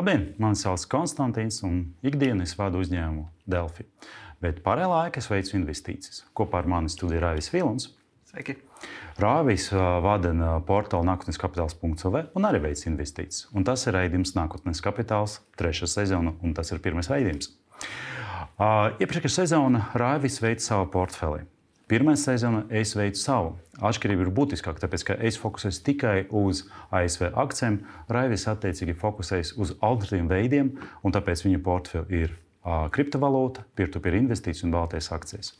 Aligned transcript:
Labdien, 0.00 0.30
mani 0.40 0.56
sauc 0.56 0.80
Konstantīns, 0.88 1.58
un 1.60 1.80
ikdienas 2.00 2.54
vadu 2.56 2.78
uzņēmumu 2.80 3.26
Delfi. 3.52 3.84
Bet 4.40 4.62
pārējā 4.64 4.86
laikā 4.88 5.20
es 5.20 5.26
veicu 5.28 5.58
investīcijas. 5.58 6.22
Kopā 6.32 6.62
ar 6.62 6.70
mani 6.72 6.88
studiju 6.88 7.20
Rāvis 7.20 7.50
Vilons. 7.52 7.90
Sveiki! 8.30 8.54
Rāvis 9.20 9.66
vada 10.00 10.32
portālu 10.64 11.04
nākotnes 11.04 11.36
kapitāls.cl 11.42 12.16
un 12.32 12.48
arī 12.48 12.62
veic 12.64 12.86
investīcijas. 12.88 13.50
Un 13.52 13.68
tas 13.68 13.84
ir 13.84 13.98
raidījums 13.98 14.32
Nākotnes 14.38 14.80
kapitāls, 14.80 15.42
trešā 15.60 15.90
sezona, 15.98 16.32
un 16.40 16.56
tas 16.56 16.72
ir 16.72 16.80
pirmais 16.80 17.12
raidījums. 17.12 17.52
Iepriekšējā 18.56 19.36
sezonā 19.42 19.90
Rāvis 20.00 20.40
veica 20.40 20.64
savu 20.64 20.88
portfeli. 20.96 21.44
Pirmā 21.90 22.12
sezona 22.14 22.60
es 22.70 22.92
veicu 22.94 23.18
savu. 23.18 23.48
Atšķirība 23.82 24.22
ir 24.22 24.28
būtiskāka, 24.34 24.78
tāpēc 24.84 25.04
ka 25.08 25.16
es 25.26 25.34
fokusēju 25.42 25.80
tikai 25.88 26.14
uz 26.38 26.60
ASV 26.94 27.32
akcijiem, 27.42 27.80
Raivis 28.14 28.46
attiecīgi 28.52 28.94
fokusējas 29.00 29.56
uz 29.58 29.72
alternatīviem 29.80 30.28
veidiem, 30.30 30.70
un 31.02 31.16
tāpēc 31.16 31.42
viņa 31.48 31.60
portfeli 31.66 32.22
ir 32.22 32.38
kriptovalūta, 32.94 33.66
peer-to-peer 33.74 34.20
investīcijas 34.20 34.68
un 34.68 34.76
baltais 34.76 35.10
akcijas. 35.10 35.56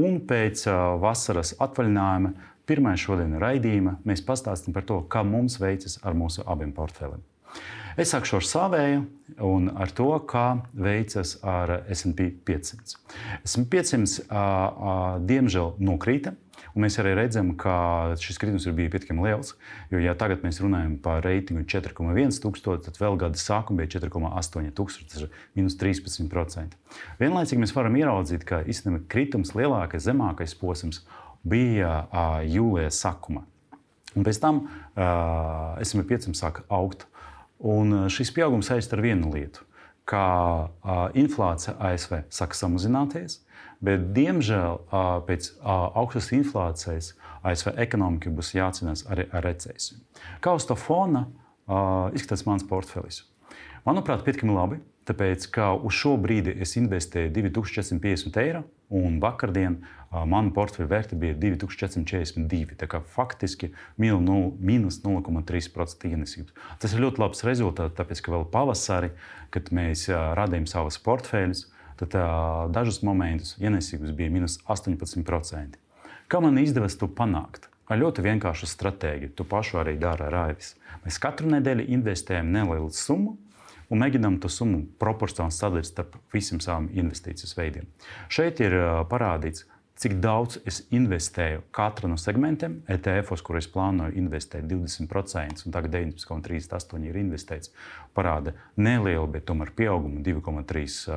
Un 0.00 0.22
pēc 0.24 0.64
vasaras 1.04 1.52
atvaļinājuma, 1.60 2.32
pirmā 2.64 2.96
šodienas 2.96 3.44
raidījuma, 3.44 3.98
mēs 4.08 4.24
pastāstīsim 4.24 4.72
par 4.72 4.88
to, 4.88 5.02
kā 5.12 5.26
mums 5.28 5.60
veicas 5.60 6.00
ar 6.00 6.16
mūsu 6.16 6.46
abiem 6.48 6.72
portfeliem. 6.72 7.20
Es 7.96 8.10
sākšu 8.12 8.36
ar 8.36 8.44
savēju 8.44 9.04
un 9.46 9.70
ar 9.72 9.92
to, 9.96 10.10
kā 10.28 10.58
veicas 10.76 11.38
ar 11.40 11.78
SP 11.88 12.28
500. 12.44 12.98
SP 13.48 13.70
500 13.72 15.22
diemžēl 15.24 15.78
nokrita. 15.80 16.34
Un 16.76 16.84
mēs 16.84 16.98
arī 17.00 17.14
redzam, 17.16 17.54
ka 17.56 18.12
šis 18.20 18.36
kritums 18.36 18.66
ir 18.68 18.74
bijis 18.76 18.92
pietiekami 18.92 19.24
liels. 19.24 19.54
Jo, 19.88 19.96
ja 20.02 20.12
tagad 20.18 20.44
mēs 20.44 20.60
runājam 20.60 20.98
par 21.00 21.22
reitingu 21.24 21.64
4,1 21.64 22.36
tūkstoši, 22.44 22.84
tad 22.84 23.00
vēl 23.00 23.16
gada 23.22 23.40
sākumā 23.40 23.86
bija 23.86 24.02
4,8 24.02 24.68
tūkstoši, 24.76 25.08
tas 25.08 25.24
ir 25.24 25.32
minus 25.56 25.78
13%. 25.80 26.76
Vienlaicīgi 27.22 27.62
mēs 27.64 27.72
varam 27.76 27.96
ieraudzīt, 27.96 28.44
ka 28.44 28.60
īstenībā 28.68 29.06
kritums 29.08 29.54
lielākais, 29.56 30.04
zemākais 30.04 30.52
posms 30.60 31.00
bija 31.48 32.02
jūlijā 32.44 32.92
sākumā. 32.92 33.46
Un 34.16 34.24
pēc 34.24 34.40
tam 34.44 34.64
uh, 34.66 35.80
SP 35.80 36.04
500 36.12 36.36
sāka 36.36 36.64
augt. 36.72 37.08
Un 37.58 37.92
eh, 37.92 38.06
šis 38.12 38.32
pieaugums 38.36 38.68
saistīts 38.70 38.96
ar 38.96 39.02
vienu 39.04 39.32
lietu, 39.32 39.64
ka 40.06 40.22
uh, 40.70 41.08
inflācija 41.18 41.72
ASV 41.82 42.20
sāk 42.30 42.52
samazināties, 42.54 43.40
bet, 43.82 44.04
diemžēl, 44.14 44.76
uh, 44.86 45.16
pēc 45.26 45.48
augstas 45.66 46.30
inflācijas 46.36 47.08
ASV 47.42 47.72
ekonomika 47.82 48.30
būs 48.30 48.52
jācīnās 48.54 49.02
arī 49.10 49.26
ar 49.34 49.42
recesiju. 49.48 49.98
Kā 50.44 50.54
uz 50.54 50.68
to 50.68 50.76
fona 50.78 51.26
izskatās 52.14 52.44
mans 52.46 52.62
portfelis? 52.70 53.24
Manuprāt, 53.86 54.22
pietiekami 54.22 54.54
labi. 54.54 54.78
Tāpēc, 55.06 55.44
ka 55.54 55.72
uz 55.74 55.94
šo 55.94 56.16
brīdi 56.18 56.54
es 56.62 56.74
investēju 56.78 57.30
2450 57.34 58.38
eiro, 58.42 58.64
un 58.92 59.18
vakardien 59.22 59.80
mana 60.10 60.52
portfeļa 60.54 60.88
vērtība 60.90 61.20
bija 61.22 61.56
2442. 61.58 62.76
Tā 62.78 62.88
kā 62.90 63.00
faktiski 63.02 63.72
mīnus 64.00 65.00
0,3% 65.04 66.10
ienesības. 66.10 66.54
Tas 66.82 66.94
ir 66.94 67.02
ļoti 67.04 67.22
labs 67.22 67.42
rezultāts, 67.46 67.96
tāpēc, 67.98 68.22
ka 68.22 68.34
vēl 68.34 68.46
pavasarī, 68.52 69.10
kad 69.54 69.72
mēs 69.74 70.06
radījām 70.10 70.68
savus 70.70 71.00
portfeļus, 71.02 71.66
tad 72.00 72.16
dažus 72.76 73.02
momentus 73.06 73.56
ienesības 73.60 74.14
bija 74.16 74.32
minus 74.32 74.60
18%. 74.68 75.80
Kā 76.26 76.42
man 76.42 76.58
izdevās 76.58 76.98
to 76.98 77.08
panākt? 77.08 77.68
Ar 77.86 78.00
ļoti 78.00 78.24
vienkāršu 78.24 78.66
stratēģiju. 78.66 79.34
Tu 79.38 79.44
pašu 79.46 79.78
arī 79.78 79.94
dari 80.02 80.24
ar 80.26 80.32
Raivis. 80.34 80.72
Mēs 81.04 81.20
katru 81.22 81.46
nedēļu 81.52 81.84
investējam 81.94 82.48
nelielu 82.50 82.88
summu, 82.90 83.36
un 83.90 84.02
mēģinām 84.02 84.40
to 84.42 84.50
summu 84.52 84.84
proporcionāli 85.00 85.54
sadalīt 85.54 85.92
starp 85.92 86.18
visiem 86.34 86.60
saviem 86.64 86.90
investīcijas 87.04 87.56
veidiem. 87.58 87.88
Šeit 88.32 88.60
ir 88.64 88.76
parādīts, 89.10 89.64
cik 89.96 90.18
daudz 90.20 90.58
es 90.68 90.82
investēju 90.92 91.62
katrā 91.72 92.10
no 92.10 92.18
segmentiem. 92.20 92.82
ETF-os, 92.92 93.40
kur 93.40 93.56
es 93.56 93.68
plānoju 93.72 94.12
investēt 94.20 94.66
20%, 94.68 95.64
un 95.64 95.72
tagad 95.72 95.94
19,38 95.96 97.06
ir 97.08 97.16
investēts, 97.16 97.72
parāda 98.16 98.52
nelielu, 98.76 99.24
bet 99.32 99.46
tomēr 99.48 99.72
pieaugumu 99.78 100.20
2,3 100.26 101.16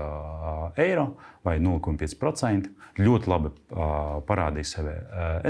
eiro 0.79 1.09
vai 1.43 1.57
0,5%. 1.59 2.71
Ļoti 2.99 3.31
labi 3.31 3.51
parādīja 4.29 4.71
sevi 4.71 4.95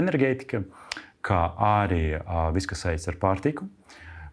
enerģētika, 0.02 0.64
kā 1.22 1.40
arī 1.70 2.04
viss, 2.56 2.66
kas 2.70 2.82
saistīts 2.86 3.14
ar 3.14 3.22
pārtiku. 3.22 3.70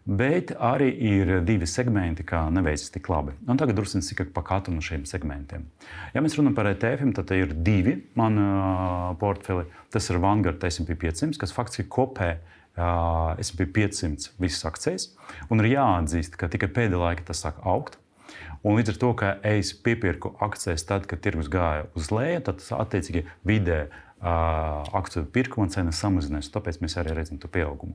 Bet 0.08 0.54
arī 0.56 0.88
ir 1.04 1.30
divi 1.44 1.66
segmenti, 1.68 2.24
kā 2.24 2.46
neveicas 2.48 2.88
tik 2.94 3.10
labi. 3.12 3.34
Un 3.44 3.58
tagad 3.60 3.76
drusku 3.76 4.00
sīkāk 4.00 4.30
par 4.32 4.46
katru 4.48 4.72
no 4.72 4.80
šiem 4.80 5.02
segmentiem. 5.04 5.66
Ja 6.14 6.22
mēs 6.24 6.38
runājam 6.38 6.56
par 6.56 6.70
ETF-iem, 6.70 7.10
tad 7.12 7.34
ir 7.36 7.52
divi 7.52 7.98
mani 8.16 8.40
uh, 8.40 9.10
portfeli. 9.20 9.66
Tas 9.92 10.08
ir 10.08 10.20
Vanguard 10.24 10.64
SP 10.64 10.96
500, 10.96 11.36
kas 11.36 11.52
faktiski 11.52 11.84
kopē 11.92 12.30
uh, 12.38 13.36
SP 13.44 13.68
500 13.68 14.32
visas 14.40 14.64
akcijas. 14.70 15.10
Un 15.52 15.60
ir 15.60 15.74
jāatzīst, 15.74 16.40
ka 16.40 16.48
tikai 16.48 16.72
pēdējā 16.72 17.04
laikā 17.04 17.28
tas 17.28 17.44
sāk 17.44 17.60
augt. 17.68 18.00
Un 18.64 18.80
līdz 18.80 18.94
ar 18.94 19.00
to, 19.04 19.12
ka 19.12 19.36
es 19.46 19.74
piepirku 19.76 20.32
akcijas 20.44 20.88
tad, 20.88 21.04
kad 21.10 21.20
tirgus 21.20 21.52
gāja 21.52 21.84
uz 21.92 22.08
leju, 22.08 22.46
tad 22.48 22.64
attiecīgi 22.80 23.26
vidē 23.46 23.84
akciju 24.20 25.28
pirkuma 25.32 25.68
cena 25.70 25.92
samazinās. 25.94 26.50
Tāpēc 26.54 26.80
mēs 26.82 26.98
arī 26.98 27.14
redzam 27.14 27.38
to 27.38 27.48
pieaugumu. 27.48 27.94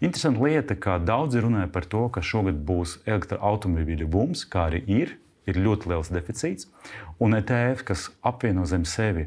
Interesanta 0.00 0.40
lieta, 0.40 0.76
ka 0.76 0.98
daudzi 0.98 1.42
runāja 1.44 1.68
par 1.72 1.84
to, 1.84 2.06
ka 2.08 2.24
šogad 2.24 2.62
būs 2.64 2.98
elektroautobīļu 3.04 4.08
bums, 4.08 4.44
kā 4.48 4.70
arī 4.70 4.84
ir. 4.88 5.18
Ir 5.44 5.58
ļoti 5.60 5.90
liels 5.90 6.08
deficīts. 6.08 6.70
Un 7.20 7.36
ETF, 7.36 7.82
kas 7.84 8.06
apvieno 8.24 8.64
zem 8.64 8.86
sevi 8.88 9.26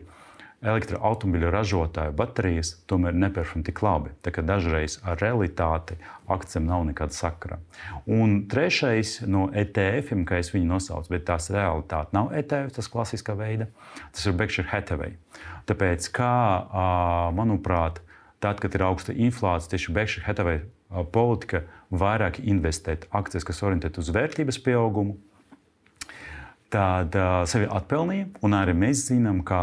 elektroautomobiļu 0.65 1.49
ražotāju 1.53 2.13
baterijas, 2.17 2.71
tomēr 2.89 3.13
neperformē 3.13 3.67
tik 3.67 3.81
labi. 3.85 4.13
Tā 4.25 4.33
kā 4.33 4.41
dažreiz 4.45 4.97
ar 5.05 5.19
realitāti 5.21 5.99
akcijiem 6.33 6.65
nav 6.65 6.85
nekāda 6.87 7.13
sakara. 7.13 7.59
Un 8.09 8.39
trešais 8.49 9.19
no 9.29 9.47
ETF-iem, 9.53 10.25
kā 10.27 10.41
es 10.41 10.49
viņu 10.53 10.71
nosaucu, 10.71 11.13
bet 11.13 11.27
tās 11.29 11.51
realitāte 11.53 12.17
nav 12.17 12.33
ETF, 12.35 12.73
tas 12.79 12.89
klasiskā 12.89 13.37
veida, 13.37 13.69
tas 14.15 14.25
ir 14.25 14.37
Berkshire 14.39 14.69
Hathaway. 14.71 15.13
Tāpēc, 15.69 16.09
kā, 16.15 16.33
manuprāt, 17.37 18.01
tad, 18.41 18.57
kad 18.63 18.73
ir 18.73 18.87
augsta 18.87 19.13
inflācija, 19.13 19.75
tieši 19.75 19.93
Berkshire 19.93 20.25
Hathaway 20.25 20.65
politika 21.13 21.65
vairāk 21.91 22.41
investēt 22.47 23.05
akcijas, 23.15 23.45
kas 23.45 23.63
orientētas 23.67 24.07
uz 24.07 24.13
vērtības 24.15 24.61
pieaugumu, 24.65 25.19
tad 26.73 27.15
uh, 27.15 27.41
sevi 27.49 27.67
atpelnīja. 27.71 28.29
Un 28.45 28.55
arī 28.57 28.75
mēs 28.77 29.07
zinām, 29.09 29.43
ka 29.47 29.59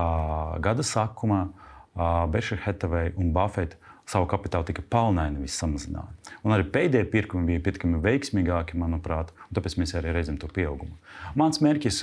gada 0.65 0.85
sākumā 0.87 1.47
uh, 1.49 2.25
Berkshire 2.31 2.63
Hathaway 2.65 3.15
un 3.21 3.33
Buffett 3.37 3.79
savu 4.09 4.27
kapitālu 4.29 4.67
tikai 4.69 4.85
palnaini 4.93 5.41
viss 5.41 5.61
samazināja. 5.63 6.11
Un 6.45 6.53
arī 6.53 6.67
pēdējie 6.69 7.07
pirkumi 7.09 7.55
bija 7.55 7.63
pietiekami 7.65 8.03
veiksmīgāki, 8.05 8.77
manuprāt, 8.81 9.31
un 9.49 9.57
tāpēc 9.57 9.79
mēs 9.81 9.95
arī 9.97 10.13
redzam 10.13 10.37
to 10.41 10.51
pieaugumu. 10.53 10.93
Mans 11.41 11.63
mērķis 11.65 12.03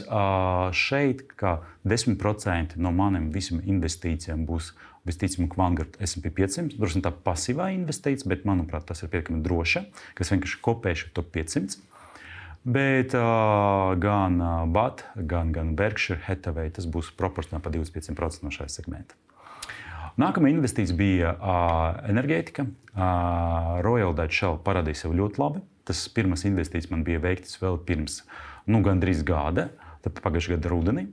šeit, 0.74 1.28
ka 1.38 1.60
10% 1.86 2.74
no 2.82 2.94
maniem 2.96 3.30
visiem 3.34 3.62
investīcijiem 3.62 4.48
būs 4.50 4.72
visticamāk 5.06 5.54
Vanguard 5.58 5.98
SP 6.02 6.34
500. 6.34 6.78
Droši 6.78 6.98
vien 6.98 7.06
tā 7.06 7.14
pasīvā 7.26 7.70
investīcija, 7.78 8.30
bet 8.34 8.50
manuprāt, 8.50 8.88
tas 8.90 9.02
ir 9.02 9.14
pietiekami 9.14 9.42
droši, 9.46 9.86
kas 10.18 10.34
vienkārši 10.34 10.62
kopēšu 10.66 11.14
to 11.14 11.26
500. 11.38 11.82
Bet 12.64 13.16
uh, 13.18 13.98
gan 13.98 14.38
uh, 14.38 14.70
BAT, 14.70 15.02
gan, 15.16 15.50
gan 15.52 15.74
Berkshire 15.76 16.22
Hathaway 16.28 16.70
tas 16.70 16.86
būs 16.86 17.10
proporcionāli 17.18 17.66
pa 17.66 17.74
25% 17.74 18.46
no 18.46 18.54
šā 18.54 18.68
segmenta. 18.70 19.18
Nākamā 20.22 20.52
investīcija 20.52 20.98
bija 20.98 21.32
uh, 21.34 22.04
enerģētika. 22.12 22.68
Uh, 22.92 23.82
Royal 23.82 24.14
Dutch 24.14 24.38
Shell 24.38 24.62
parādīja 24.62 25.04
sev 25.04 25.18
ļoti 25.18 25.42
labi. 25.42 25.64
Tas 25.90 26.04
pirmās 26.14 26.46
investīcijas 26.46 26.92
man 26.92 27.02
bija 27.08 27.24
veiktas 27.24 27.58
vēl 27.64 27.82
pirms 27.88 28.22
nu, 28.70 28.84
gandrīz 28.86 29.26
gada. 29.26 29.72
Pagājušā 30.02 30.56
gada 30.56 30.70
rudenī, 30.72 31.04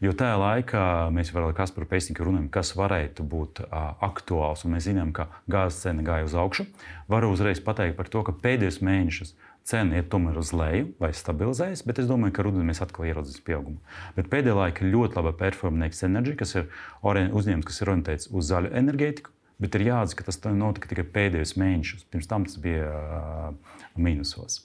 jo 0.00 0.14
tajā 0.16 0.36
laikā 0.40 0.82
mēs 1.12 1.34
vēl 1.34 1.50
ar 1.50 1.56
Kasparu 1.56 1.84
Pēcniku 1.90 2.24
runājam, 2.24 2.46
kas 2.52 2.70
varētu 2.78 3.26
būt 3.28 3.60
uh, 3.66 3.90
aktuāls. 4.06 4.64
Mēs 4.72 4.86
zinām, 4.88 5.10
ka 5.12 5.26
gāzes 5.52 5.82
cena 5.84 6.04
gāja 6.04 6.24
uz 6.24 6.36
augšu. 6.36 6.64
Varu 7.12 7.28
uzreiz 7.34 7.60
pateikt 7.60 7.98
par 7.98 8.08
to, 8.08 8.22
ka 8.24 8.32
pēdējos 8.32 8.80
mēnešus 8.80 9.34
uh, 9.34 9.47
cena 9.68 9.98
iet 10.00 10.08
tomēr 10.12 10.38
uz 10.40 10.54
leju 10.56 10.92
vai 11.02 11.10
stabilizējas, 11.16 11.84
bet 11.88 12.00
es 12.02 12.08
domāju, 12.08 12.34
ka 12.36 12.46
rudenī 12.46 12.70
mēs 12.70 12.80
atkal 12.84 13.08
ieraudzīsim 13.08 13.44
pieaugumu. 13.46 13.80
Bet 14.16 14.30
pēdējā 14.32 14.56
laikā 14.56 14.88
ļoti 14.88 15.20
laba 15.20 15.34
performance 15.36 16.06
Energy, 16.06 16.36
kas 16.40 16.56
ir 16.56 16.70
uzņēmums, 17.04 17.68
kas 17.68 17.82
ir 17.82 17.92
orientēts 17.92 18.32
uz 18.32 18.48
zaļu 18.48 18.72
enerģētiku. 18.80 19.34
Bet 19.58 19.74
ir 19.74 19.88
jāatzīst, 19.88 20.18
ka 20.20 20.28
tas 20.28 20.38
notika 20.54 20.88
tikai 20.90 21.04
pēdējos 21.14 21.56
mēnešus. 21.58 22.04
Pirms 22.12 22.28
tam 22.30 22.44
tas 22.46 22.60
bija 22.62 22.92
uh, 22.94 23.78
mīnusos. 23.98 24.60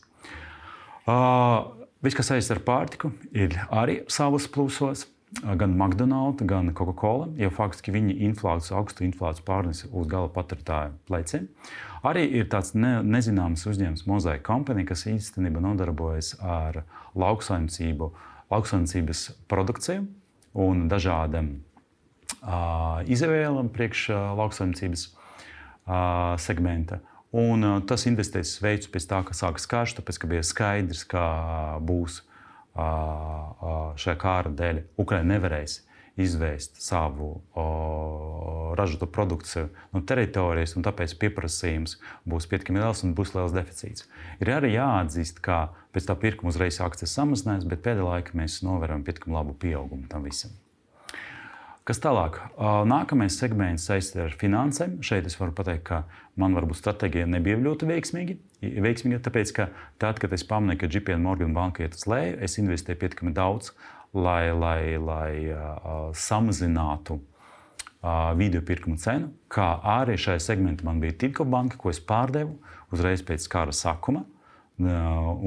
Uh, 1.10 1.84
Viss, 2.04 2.18
kas 2.20 2.28
saistīts 2.28 2.52
ar 2.52 2.60
pārtiku, 2.68 3.14
ir 3.32 3.54
arī 3.72 4.02
savos 4.12 4.50
plusos. 4.52 5.06
Gan 5.42 5.78
McDonald's, 5.78 6.44
gan 6.46 6.74
Coca-Cola, 6.74 7.28
jo 7.38 7.50
faktiski 7.54 7.94
viņi 7.94 8.16
inflāciju, 8.30 8.78
augstu 8.78 9.06
inflāciju 9.08 9.46
pārnesa 9.48 9.90
uz 9.92 10.08
gala 10.10 10.30
patērētāju 10.34 10.94
pleciem. 11.10 11.48
Arī 12.04 12.26
ir 12.40 12.50
tāds 12.52 12.74
ne, 12.76 12.98
nezināms 13.04 13.66
uzņēmums, 13.70 14.06
Mozaika 14.10 14.44
kompānija, 14.52 14.92
kas 14.92 15.06
īstenībā 15.10 15.64
nodarbojas 15.64 16.34
ar 16.40 16.84
lauksaimniecību, 17.16 18.12
lauksaimniecības 18.52 19.24
produkciju 19.52 20.06
un 20.64 20.86
dažādiem 20.92 21.56
uh, 21.56 23.02
izvēlēm 23.10 23.72
priekš 23.74 24.10
uh, 24.12 24.20
lauksaimniecības 24.38 25.08
uh, 25.08 26.36
segmenta. 26.44 27.00
Un, 27.34 27.66
uh, 27.66 27.80
tas 27.90 28.06
investēs 28.06 28.60
veids 28.62 28.92
pēc 28.92 29.10
tā, 29.10 29.24
ka 29.26 29.34
sākas 29.34 29.66
karš, 29.72 29.98
tāpēc 29.98 30.22
ka 30.22 30.30
bija 30.36 30.46
skaidrs, 30.46 31.08
ka 31.10 31.24
būs 31.82 32.20
uh, 32.22 32.33
šajā 32.74 34.16
kāra 34.22 34.52
dēļ 34.54 34.84
Ukraiņa 35.02 35.30
nevarēs 35.30 35.82
izvēst 36.18 36.78
savu 36.82 37.30
o, 37.58 37.66
ražoto 38.78 39.08
produkciju 39.10 39.70
no 39.94 40.02
teritorijas, 40.06 40.76
un 40.78 40.86
tāpēc 40.86 41.16
pieprasījums 41.22 41.98
būs 42.30 42.50
pietiekami 42.50 42.84
liels 42.84 43.02
un 43.06 43.16
būs 43.18 43.34
liels 43.34 43.56
deficīts. 43.56 44.06
Ir 44.42 44.54
arī 44.54 44.76
jāatzīst, 44.76 45.42
ka 45.46 45.68
pēc 45.94 46.10
tā 46.10 46.18
pirkuma 46.20 46.54
uzreiz 46.54 46.82
akcijas 46.86 47.18
samazinājās, 47.18 47.70
bet 47.70 47.86
pēdējā 47.86 48.10
laikā 48.10 48.38
mēs 48.38 48.62
novērojam 48.66 49.06
pietiekami 49.08 49.40
labu 49.40 49.58
pieaugumu 49.58 50.10
tam 50.12 50.30
visam. 50.30 50.54
Kas 51.84 52.00
tālāk? 52.00 52.38
Nākamais 52.88 53.36
segments 53.36 53.90
saistīts 53.90 54.22
ar 54.24 54.36
finansēm. 54.40 55.02
Šeit 55.04 55.26
es 55.28 55.36
varu 55.36 55.52
pateikt, 55.58 55.84
ka 55.90 55.98
man 56.40 56.54
varbūt 56.56 56.80
stratēģija 56.80 57.28
nebija 57.28 57.58
ļoti 57.60 57.90
veiksmīga. 57.90 58.38
veiksmīga 58.86 59.20
tāpēc, 59.26 59.52
ka 59.58 59.66
tad, 60.00 60.22
kad 60.24 60.32
es 60.32 60.46
pamanīju, 60.48 60.80
ka 60.80 60.88
JP 60.88 61.18
Morgan 61.20 61.52
banka 61.58 61.84
iet 61.84 61.98
uz 62.00 62.06
leju, 62.08 62.38
es 62.48 62.56
investēju 62.62 63.02
pietiekami 63.02 63.36
daudz, 63.36 63.74
lai, 64.16 64.54
lai, 64.56 64.96
lai 64.96 65.34
uh, 65.52 66.16
samazinātu 66.16 67.20
uh, 67.20 68.32
video 68.40 68.64
pirkumu 68.64 68.96
cenu. 69.04 69.34
Kā 69.52 69.74
arī 69.98 70.16
šajā 70.16 70.40
segmentā 70.40 70.88
man 70.88 71.04
bija 71.04 71.18
Tirko 71.26 71.44
banka, 71.44 71.76
ko 71.82 71.92
es 71.92 72.00
pārdevu 72.00 72.56
uzreiz 72.96 73.26
pēc 73.28 73.50
kara 73.52 73.76
sākuma. 73.76 74.24
Uh, 74.80 74.88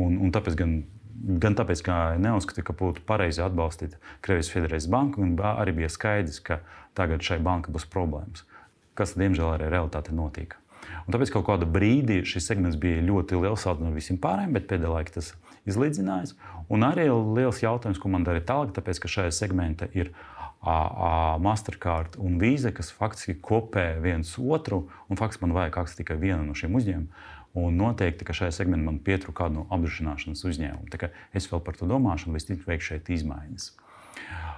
un, 0.05 0.21
un 0.21 0.37
tāpēc 0.37 0.61
gan 0.61 0.83
Gan 1.17 1.57
tāpēc, 1.57 1.81
ka 1.87 1.95
neuzskatīju, 2.21 2.67
ka 2.67 2.75
būtu 2.77 3.03
pareizi 3.09 3.43
atbalstīt 3.45 3.97
Krievijas 4.25 4.51
Federācijas 4.53 4.91
banku, 4.93 5.23
gan 5.23 5.57
arī 5.57 5.73
bija 5.81 5.89
skaidrs, 5.93 6.43
ka 6.45 6.61
tagad 6.99 7.25
šai 7.25 7.39
bankai 7.45 7.73
būs 7.73 7.89
problēmas, 7.93 8.45
kas, 8.99 9.17
diemžēl, 9.17 9.55
arī 9.55 9.71
realitāte 9.73 10.15
notika. 10.17 10.61
Un 11.07 11.15
tāpēc 11.15 11.33
kaut 11.35 11.47
kādā 11.49 11.67
brīdī 11.71 12.21
šis 12.27 12.47
segments 12.51 12.79
bija 12.79 13.03
ļoti 13.07 13.41
liels 13.41 13.67
no 13.81 13.93
visiem 13.95 14.19
pārējiem, 14.23 14.55
bet 14.55 14.69
pēdējā 14.71 14.93
laikā 14.93 15.17
tas 15.17 15.33
izlīdzinājās. 15.67 16.37
Un 16.71 16.87
arī 16.87 17.09
liels 17.11 17.63
jautājums, 17.63 18.01
ko 18.03 18.11
man 18.13 18.27
darīt 18.27 18.47
tālāk, 18.51 18.75
tāpēc 18.77 19.03
ka 19.03 19.11
šajā 19.11 19.35
segmentā 19.35 19.89
ir 19.95 20.13
Mastercard 20.67 22.17
un 22.19 22.41
Visa, 22.43 22.73
kas 22.75 22.91
faktiski 22.91 23.37
kopē 23.39 24.01
viens 24.03 24.33
otru, 24.39 24.87
un 25.07 25.19
faktiski 25.19 25.47
man 25.47 25.55
vajag 25.55 25.79
akciju 25.83 26.03
tikai 26.03 26.19
viena 26.23 26.43
no 26.43 26.57
šiem 26.59 26.75
uzņēmumiem. 26.75 27.35
Un 27.57 27.79
noteikti, 27.81 28.27
ka 28.29 28.37
šajā 28.37 28.53
segmentā 28.53 28.85
man 28.85 29.01
pietrūka 29.01 29.45
kāda 29.45 29.55
no 29.55 29.67
apdrošināšanas 29.73 30.45
uzņēmuma. 30.45 31.11
Es 31.37 31.49
vēl 31.49 31.63
par 31.65 31.79
to 31.79 31.89
domāšu, 31.89 32.29
un 32.29 32.37
visticamāk, 32.37 32.67
veikšu 32.69 32.93
šeit 32.93 33.13
izmaiņas. 33.17 33.71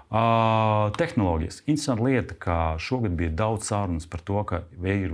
Uh, 0.09 0.89
tehnoloģijas. 0.97 1.61
Interesanta 1.69 2.05
lieta, 2.06 2.35
ka 2.41 2.56
šogad 2.81 3.12
bija 3.19 3.29
daudz 3.43 3.69
sarunas 3.69 4.09
par 4.09 4.23
to, 4.25 4.41
ka 4.49 4.62
ir, 4.89 5.12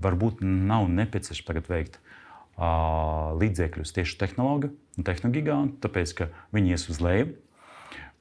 varbūt 0.00 0.40
nav 0.40 0.88
nepieciešams 0.88 1.44
tagad 1.44 1.68
veikt 1.68 1.98
uh, 2.00 3.36
līdzekļus 3.36 3.92
tieši 3.98 4.16
tehnoloģiju 4.22 4.72
un 4.96 5.06
tehnoloģiju, 5.06 5.58
tāpēc 5.84 6.14
ka 6.16 6.30
viņi 6.56 6.72
ies 6.72 6.88
uz 6.88 7.02
leju. 7.04 7.34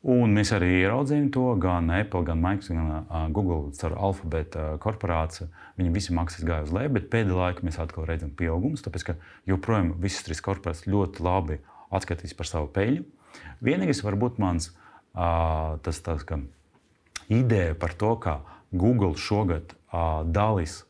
Un 0.03 0.33
mēs 0.35 0.49
arī 0.51 0.81
ieraudzījām 0.81 1.29
to 1.31 1.45
gan 1.63 1.87
Apple, 1.95 2.25
gan 2.27 2.41
Microsoft, 2.43 2.75
gan 2.75 3.29
Google 3.31 3.71
Alphabet 3.95 4.57
uh, 4.59 4.73
korporāciju. 4.83 5.47
Viņi 5.79 5.93
visi 5.95 6.15
maksas 6.15 6.43
gāja 6.43 6.65
uz 6.65 6.73
leju, 6.75 6.91
bet 6.97 7.07
pēdējā 7.13 7.37
laikā 7.37 7.63
mēs 7.63 7.79
atkal 7.79 8.03
redzam 8.09 8.33
pieaugumus, 8.35 8.83
tāpēc 8.83 9.05
ka 9.07 9.15
joprojām 9.47 9.93
visas 10.03 10.25
trīs 10.27 10.43
korporācijas 10.43 10.91
ļoti 10.91 11.23
labi 11.23 11.59
atskatīs 11.95 12.35
par 12.35 12.51
savu 12.51 12.67
peļņu. 12.75 13.05
Vienīgais 13.63 14.03
varbūt 14.03 14.43
mans 14.43 14.73
tas, 15.15 16.03
tas, 16.03 16.27
ideja 17.31 17.77
par 17.79 17.95
to, 17.95 18.11
ka 18.19 18.41
Google 18.75 19.15
šogad 19.15 19.71
dalīs 20.27 20.81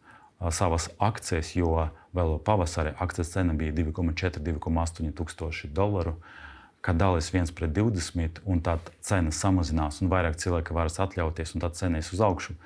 savas 0.49 0.89
akcijas, 0.97 1.53
jo 1.53 1.85
vēl 2.17 2.39
pavasarī 2.47 2.95
akcijas 2.97 3.35
cena 3.35 3.53
bija 3.53 3.75
2,4-2,8 3.77 5.13
tūkstoši 5.19 5.69
dolāru. 5.75 6.17
Uh, 6.17 6.39
ka 6.83 6.93
dalīs 6.97 7.31
viens 7.31 7.51
pret 7.55 7.71
20, 7.75 8.43
un 8.49 8.61
tā 8.63 8.77
cena 9.05 9.31
samazinās, 9.31 10.01
un 10.03 10.11
vairāk 10.11 10.35
cilvēki 10.41 10.75
varas 10.75 10.99
atļauties, 11.03 11.55
un 11.55 11.63
tā 11.63 11.71
cena 11.77 12.01
ies 12.01 12.11
uz 12.15 12.23
augšu. 12.23 12.57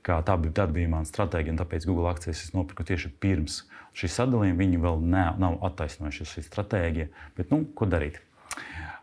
Tā 0.00 0.34
bija, 0.40 0.64
bija 0.66 0.88
mana 0.90 1.06
stratēģija, 1.06 1.52
un 1.54 1.60
tāpēc 1.60 1.84
Google 1.86 2.08
akcijas 2.10 2.40
es 2.46 2.54
nopirku 2.56 2.86
tieši 2.88 3.12
pirms 3.20 3.60
šī 3.94 4.08
sadalījuma. 4.10 4.58
Viņi 4.58 4.80
vēl 4.80 5.04
ne, 5.12 5.26
nav 5.38 5.58
attaisnojuši 5.68 6.26
šī 6.32 6.44
stratēģija, 6.48 7.10
bet 7.36 7.52
nu, 7.52 7.62
ko 7.76 7.86
darīt? 7.90 8.18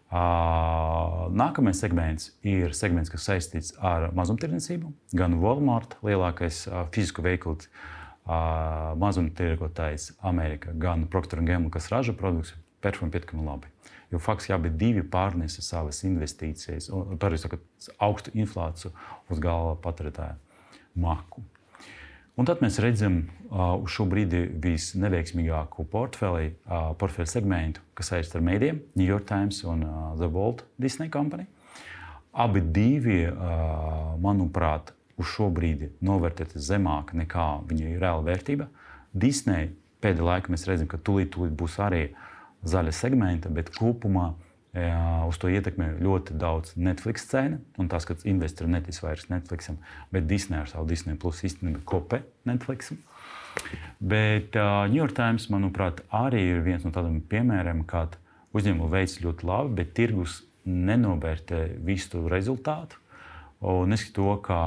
Uh, 0.08 1.28
nākamais 1.36 1.80
segments 1.84 2.32
ir 2.48 2.72
segments, 2.76 3.12
kas 3.12 3.28
saistīts 3.28 3.74
ar 3.84 4.10
mazumtirdzniecību. 4.16 4.92
Gan 5.20 5.36
Walmart, 5.44 5.98
lielākais 6.08 6.62
uh, 6.70 6.86
fizisku 6.96 7.26
veikalu 7.26 7.60
uh, 7.60 8.96
mazumtirgotājs 9.00 10.14
Amerikā, 10.24 10.72
gan 10.80 11.06
Procter 11.12 11.44
Gamble, 11.44 11.74
kas 11.76 11.92
ražo 11.92 12.16
produktus, 12.16 12.56
performē 12.84 13.12
pietiekami 13.18 13.44
labi. 13.48 13.72
Jo 14.12 14.20
faktiski 14.24 14.54
abi 14.56 14.70
divi 14.72 15.04
pārnesa 15.04 15.62
savas 15.64 16.00
investīcijas, 16.08 16.88
pareizi 17.20 17.44
sakot, 17.44 17.64
augstu 18.00 18.32
inflāciju 18.40 18.94
uz 19.32 19.42
galva 19.44 19.76
patērētāja 19.84 20.38
maku. 20.96 21.44
Un 22.38 22.46
tad 22.46 22.62
mēs 22.62 22.78
redzam 22.80 23.18
uh, 23.50 23.74
uz 23.82 23.92
šo 23.96 24.06
brīdi 24.08 24.44
visneveiksmīgāko 24.62 25.88
portfeli, 25.92 26.52
uh, 26.70 26.92
portfeļu 27.02 27.32
segmentu, 27.32 27.82
kas 27.98 28.12
saistīts 28.14 28.38
ar 28.38 28.46
mēdījiem, 28.46 28.80
New 28.96 29.10
York 29.10 29.26
Times 29.28 29.64
un 29.66 29.82
uh, 29.84 30.12
The 30.20 30.30
Walt 30.32 30.62
Disney 30.78 31.10
Company. 31.12 31.48
Abi 32.38 32.62
divi, 32.62 33.24
uh, 33.26 34.14
manuprāt, 34.22 34.94
uz 35.18 35.34
šo 35.34 35.50
brīdi 35.50 35.90
novērtēti 36.06 36.62
zemāk 36.62 37.16
nekā 37.18 37.48
viņa 37.68 37.98
reāla 37.98 38.24
vērtība. 38.30 38.70
Disney 39.18 39.74
pēdējā 40.06 40.30
laikā 40.30 40.54
mēs 40.54 40.68
redzam, 40.70 40.88
ka 40.92 41.02
tūlīt, 41.02 41.34
tūlīt 41.34 41.58
būs 41.58 41.80
arī 41.82 42.04
uh, 42.12 42.37
zaļa 42.68 42.94
segmenta, 42.96 43.50
bet 43.54 43.72
kopumā 43.76 44.32
jā, 44.76 45.02
uz 45.30 45.40
to 45.42 45.50
ietekmē 45.52 45.94
ļoti 46.04 46.38
daudz 46.40 46.76
Netflix 46.76 47.28
cena. 47.30 47.60
Un 47.80 47.90
tas, 47.92 48.06
ka 48.08 48.18
investori 48.28 48.72
netic 48.72 49.00
vairs 49.04 49.28
Netflixam, 49.32 49.80
bet 50.14 50.28
Disney 50.30 50.60
ar 50.62 50.70
savu 50.72 50.88
Disney 50.90 51.18
plus 51.20 51.44
īstenībā 51.48 51.84
kopē 51.88 52.22
Netflixam. 52.50 53.00
Bet 53.98 54.54
uh, 54.56 54.86
New 54.86 55.00
York 55.00 55.16
Times, 55.18 55.48
manuprāt, 55.54 56.04
arī 56.14 56.44
ir 56.52 56.62
viens 56.66 56.84
no 56.86 56.94
tādiem 56.94 57.24
piemēriem, 57.26 57.82
kad 57.90 58.20
uzņēmumi 58.58 58.94
veids 58.94 59.18
ļoti 59.24 59.48
labi, 59.48 59.74
bet 59.80 59.96
tirgus 59.98 60.44
nenovērtē 60.68 61.64
visu 61.88 62.14
to 62.14 62.24
rezultātu. 62.30 63.00
Neskatoties 63.58 64.14
to, 64.14 64.30
ka 64.46 64.60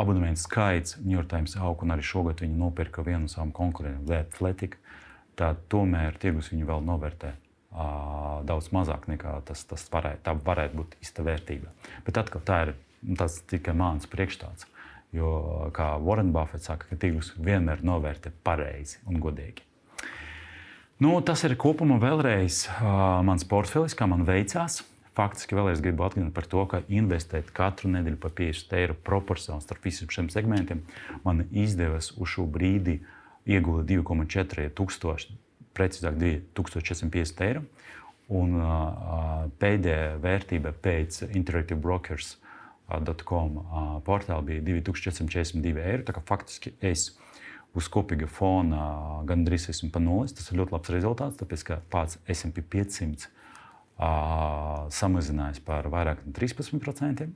abonementu 0.00 0.40
skaits 0.40 0.96
New 1.02 1.18
York 1.18 1.28
Times 1.28 1.56
aug, 1.60 1.82
un 1.84 1.92
arī 1.92 2.04
šogad 2.06 2.40
viņi 2.40 2.56
nopirka 2.56 3.04
vienu 3.04 3.26
no 3.26 3.32
savām 3.32 3.50
konkurentiem, 3.52 4.08
Athletic 4.16 4.78
tad 5.38 5.60
tomēr 5.70 6.18
tirgus 6.20 6.50
viņu 6.52 6.66
vēl 6.68 6.82
novērtē 6.86 7.34
daudz 8.48 8.70
mazāk 8.72 9.06
nekā 9.10 9.38
tas, 9.46 9.62
tas 9.68 9.84
varētu, 9.92 10.34
varētu 10.44 10.80
būt 10.80 10.96
īsta 11.04 11.24
vērtība. 11.26 11.70
Bet 12.06 12.18
atkal 12.18 12.42
tā 12.44 12.58
ir 12.66 12.74
tas 13.18 13.38
tikai 13.46 13.76
mans 13.76 14.08
priekšstats. 14.10 14.66
Jo, 15.14 15.30
kā 15.72 15.94
Warren 16.04 16.34
Buffets 16.34 16.68
saka, 16.68 16.88
ka 16.90 16.98
tirgus 17.00 17.30
vienmēr 17.40 17.80
novērtē 17.86 18.32
pareizi 18.44 18.98
un 19.08 19.22
godīgi. 19.22 19.64
Nu, 21.00 21.14
tas 21.24 21.44
ir 21.46 21.54
kopumā 21.56 21.96
vēlreiz 22.02 22.66
uh, 22.66 23.20
mans 23.24 23.46
portfelis, 23.48 23.94
kā 23.96 24.08
man 24.10 24.26
veicās. 24.28 24.82
Faktiski 25.16 25.56
vēlreiz 25.56 25.80
gribu 25.82 26.04
atgādināt 26.06 26.34
par 26.34 26.46
to, 26.50 26.64
ka 26.70 26.82
investēt 26.92 27.48
katru 27.54 27.90
nedēļu 27.94 28.18
pa 28.20 28.30
50 28.34 28.74
eiro 28.78 28.98
proporcionāli 29.06 29.64
starp 29.64 29.86
visiem 29.86 30.10
šiem 30.12 30.28
segmentiem 30.34 30.82
man 31.24 31.46
izdevās 31.50 32.12
uz 32.18 32.34
šo 32.34 32.44
brīdi 32.50 32.98
uh, 32.98 33.17
ieguva 33.48 33.84
2,4 33.88 34.68
tūkstoši, 34.76 35.38
precīzāk 35.76 36.18
2450 36.20 37.46
eiro. 37.48 37.64
Un 38.28 38.58
pēdējā 39.60 40.18
vērtība 40.20 40.74
pēc 40.84 41.24
Interactive 41.30 41.80
Brokers. 41.80 42.36
.com 43.28 43.58
portāla 44.06 44.40
bija 44.40 44.62
2442 44.64 45.82
eiro. 45.84 46.04
Tā 46.08 46.14
kā 46.16 46.22
faktiski 46.24 46.72
es 46.80 47.10
uz 47.76 47.88
kopīga 47.92 48.28
fona 48.32 49.20
gandrīz 49.28 49.68
esmu 49.68 49.90
pa 49.92 50.00
nulles. 50.00 50.32
Tas 50.32 50.48
ir 50.48 50.60
ļoti 50.60 50.72
labs 50.72 50.92
rezultāts, 50.94 51.36
tāpēc 51.40 51.64
ka 51.68 51.80
pats 51.92 52.16
SP 52.32 52.64
500 52.64 53.28
uh, 53.28 54.88
samazinājās 54.94 55.60
par 55.66 55.90
vairāk 55.92 56.24
nekā 56.24 56.38
13%. 56.40 57.28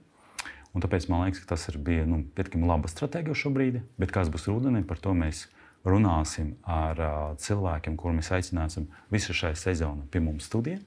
Un 0.72 0.80
tāpēc 0.80 1.04
man 1.12 1.26
liekas, 1.26 1.42
ka 1.44 1.52
tas 1.52 1.68
ir 1.68 1.76
bija 1.84 2.06
nu, 2.08 2.22
pietiekami 2.32 2.68
laba 2.68 2.88
stratēģija 2.88 3.36
šobrīd. 3.42 3.82
Bet 4.00 4.14
kas 4.14 4.32
būs 4.32 4.48
rudenī, 4.48 4.80
par 4.88 5.02
to 5.04 5.12
mēs 5.12 5.50
runāsim 5.84 6.54
ar 6.68 7.00
uh, 7.00 7.14
cilvēkiem, 7.42 7.96
kuriem 7.98 8.20
mēs 8.20 8.30
aicināsim 8.36 8.86
visu 9.10 9.34
šajā 9.34 9.58
sezonā 9.58 10.06
pie 10.10 10.22
mums 10.22 10.46
studijā. 10.50 10.78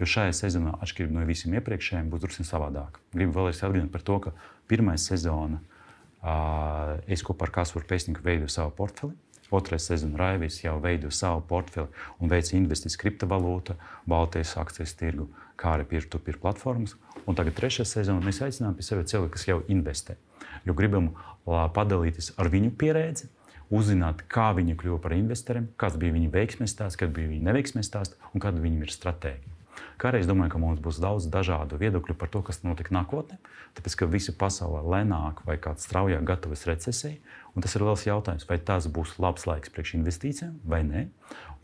Jo 0.00 0.08
šajā 0.08 0.32
sezonā, 0.32 0.74
atšķirībā 0.80 1.12
no 1.12 1.26
visiem 1.28 1.54
iepriekšējiem, 1.58 2.08
būs 2.10 2.22
drusku 2.22 2.46
savādāk. 2.48 2.98
Gribu 3.12 3.36
vēlreiz 3.36 3.60
atgādināt 3.60 3.92
par 3.92 4.04
to, 4.06 4.16
ka 4.24 4.32
pirmā 4.70 4.96
sezona 4.98 5.60
uh, 5.60 6.96
es 7.06 7.22
kopā 7.26 7.46
ar 7.46 7.52
Kasparu 7.60 7.86
Pēcnieku 7.90 8.24
veidoju 8.24 8.52
savu 8.52 8.72
portfeli. 8.78 9.18
Otrais 9.50 9.82
sezona 9.90 10.16
Raivis 10.16 10.60
jau 10.62 10.76
veido 10.82 11.10
savu 11.10 11.42
portfeli 11.46 11.90
un 12.22 12.30
veic 12.30 12.52
investīcijas 12.54 12.98
kriptovalūtā, 13.02 13.74
Baltijas 14.08 14.54
akcijas 14.62 14.94
tirgu, 14.98 15.26
kā 15.58 15.74
arī 15.74 15.88
peer-to-peer 15.90 16.38
platformas. 16.40 16.94
Un 17.26 17.36
tagad 17.38 17.58
trešā 17.58 17.84
sezona 17.84 18.22
mēs 18.24 18.38
aicinām 18.46 18.76
pie 18.78 18.86
sevis 18.86 19.10
cilvēku, 19.10 19.34
kas 19.34 19.48
jau 19.48 19.58
investē. 19.68 20.16
Jo 20.64 20.74
gribam 20.78 21.10
padalīties 21.44 22.32
ar 22.38 22.50
viņu 22.52 22.70
pieredzi, 22.78 23.26
uzzināt, 23.70 24.24
kā 24.30 24.50
viņi 24.56 24.76
kļuva 24.80 24.98
par 25.04 25.14
investoriem, 25.16 25.70
kāds 25.80 25.98
bija 26.00 26.16
viņu 26.16 26.32
veiksmēs 26.34 26.74
stāsts, 26.74 26.98
kad 27.00 27.14
bija 27.14 27.30
viņa 27.30 27.50
neveiksmēs 27.50 27.90
stāsts 27.90 28.30
un 28.34 28.42
kāda 28.42 28.62
viņam 28.62 28.84
ir 28.86 28.94
stratēģija. 28.94 29.56
Kādreiz 30.00 30.24
domāju, 30.28 30.54
ka 30.54 30.60
mums 30.60 30.80
būs 30.80 30.98
daudz 31.00 31.26
dažādu 31.28 31.76
viedokļu 31.80 32.14
par 32.16 32.30
to, 32.32 32.40
kas 32.44 32.62
notiks 32.64 32.92
nākotnē, 32.94 33.36
tāpēc 33.76 33.96
ka 34.00 34.08
visa 34.08 34.32
pasaule 34.36 34.80
lēnāk 34.88 35.42
vai 35.44 35.58
kāds 35.60 35.84
straujāk 35.84 36.24
gatavojas 36.26 36.66
recesijai. 36.70 37.18
Tas 37.60 37.74
ir 37.76 37.84
liels 37.84 38.06
jautājums, 38.06 38.46
vai 38.48 38.56
tas 38.64 38.86
būs 38.88 39.18
labs 39.20 39.44
laiks 39.48 39.72
priekš 39.74 39.98
investīcijām 39.98 40.54
vai 40.64 40.80
nē. 40.86 41.04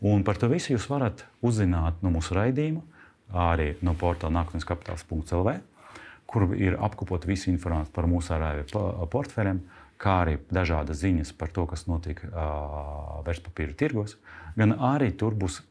Un 0.05 0.21
par 0.27 0.37
to 0.37 0.49
visu 0.51 0.75
jūs 0.75 0.85
varat 0.91 1.23
uzzināt 1.41 2.03
no 2.05 2.11
mūsu 2.13 2.37
raidījuma, 2.37 2.83
arī 3.33 3.71
no 3.81 3.95
portāla 3.97 4.35
nākotnes 4.35 4.67
kapitāls.lv, 4.69 5.55
kur 6.29 6.45
ir 6.59 6.77
apkopota 6.77 7.29
visa 7.29 7.49
informācija 7.49 7.95
par 7.95 8.09
mūsu 8.11 8.35
ārējiem 8.35 9.09
portfeļiem 9.09 9.63
kā 10.01 10.21
arī 10.23 10.37
dažādas 10.53 11.01
ziņas 11.01 11.33
par 11.37 11.51
to, 11.53 11.65
kas 11.69 11.87
notiek 11.89 12.21
uh, 12.27 13.19
vērtspapīra 13.25 13.75
tirgos, 13.77 14.17
gan 14.57 14.75
arī 14.77 15.11
tur 15.17 15.35
būs, 15.37 15.61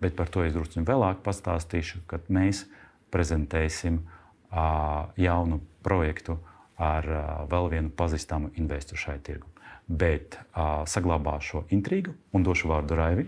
bet 0.00 0.16
par 0.16 0.32
to 0.32 0.44
es 0.44 0.54
drusku 0.56 0.84
vēlāk 0.86 1.22
pastāstīšu, 1.24 2.04
kad 2.10 2.28
mēs 2.32 2.66
prezentēsim 3.12 4.00
uh, 4.00 5.08
jaunu 5.20 5.60
projektu 5.84 6.38
ar 6.80 7.08
uh, 7.08 7.22
vēl 7.50 7.70
vienu 7.76 7.94
pazīstamu 7.96 8.52
investoru 8.60 9.00
šai 9.00 9.18
tirgu. 9.24 9.48
Bet 9.90 10.36
uh, 10.38 10.84
saglabāšu 10.86 11.50
šo 11.50 11.64
intrigu 11.74 12.14
un 12.36 12.44
došu 12.46 12.70
vārdu 12.70 12.98
Raivi 13.00 13.26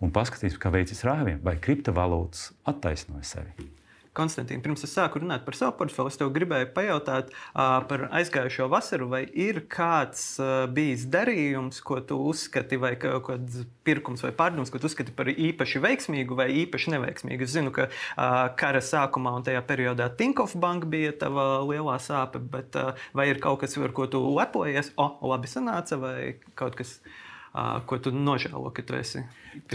un 0.00 0.14
paskatīsim, 0.14 0.60
kā 0.62 0.72
veicas 0.72 1.04
Raiviem, 1.04 1.42
vai 1.44 1.58
kriptovalūtas 1.60 2.52
attaisnoja 2.70 3.26
sevi. 3.28 3.68
Konstantīna, 4.18 4.62
pirms 4.64 4.82
es 4.82 4.94
sāku 4.96 5.20
runāt 5.22 5.44
par 5.46 5.54
savu 5.54 5.76
portfeli, 5.78 6.10
es 6.10 6.18
tev 6.18 6.32
gribēju 6.34 6.72
pajautāt 6.74 7.28
uh, 7.30 7.78
par 7.86 8.08
aizgājušo 8.18 8.66
vasaru, 8.72 9.06
vai 9.12 9.20
ir 9.30 9.60
kāds 9.70 10.24
uh, 10.42 10.64
bijis 10.74 11.04
darījums, 11.12 11.78
ko 11.86 12.00
tu 12.02 12.18
uzskati, 12.30 12.80
vai 12.82 12.96
kaut 12.98 13.28
kāds 13.28 13.62
pirkums 13.86 14.24
vai 14.26 14.32
pārdevums, 14.34 14.72
ko 14.74 14.80
tu 14.82 14.90
uzskati 14.90 15.14
par 15.14 15.30
īpaši 15.30 15.82
veiksmīgu 15.84 16.38
vai 16.38 16.48
īpaši 16.64 16.96
neveiksmīgu. 16.96 17.46
Es 17.46 17.54
zinu, 17.54 17.72
ka 17.74 17.86
uh, 17.86 18.40
kara 18.58 18.82
sākumā 18.82 19.36
un 19.38 19.46
tajā 19.46 19.62
periodā 19.68 20.10
Tinkoff 20.18 20.58
Bank 20.58 20.88
bija 20.90 21.14
tava 21.22 21.46
lielā 21.68 22.00
sāpe, 22.02 22.42
bet 22.42 22.74
uh, 22.80 22.98
vai 23.14 23.30
ir 23.30 23.42
kaut 23.44 23.62
kas, 23.62 23.78
ar 23.78 23.94
ko 23.94 24.10
tu 24.10 24.24
lepojies? 24.34 24.90
O, 24.98 25.12
labi 25.30 25.50
sanāca, 25.50 26.00
vai 26.02 26.18
kaut 26.58 26.74
kas, 26.80 26.98
ko 27.88 27.96
tu 28.02 28.10
nožēlo, 28.14 28.74
ka 28.74 28.82
tu 28.82 28.98
esi? 28.98 29.22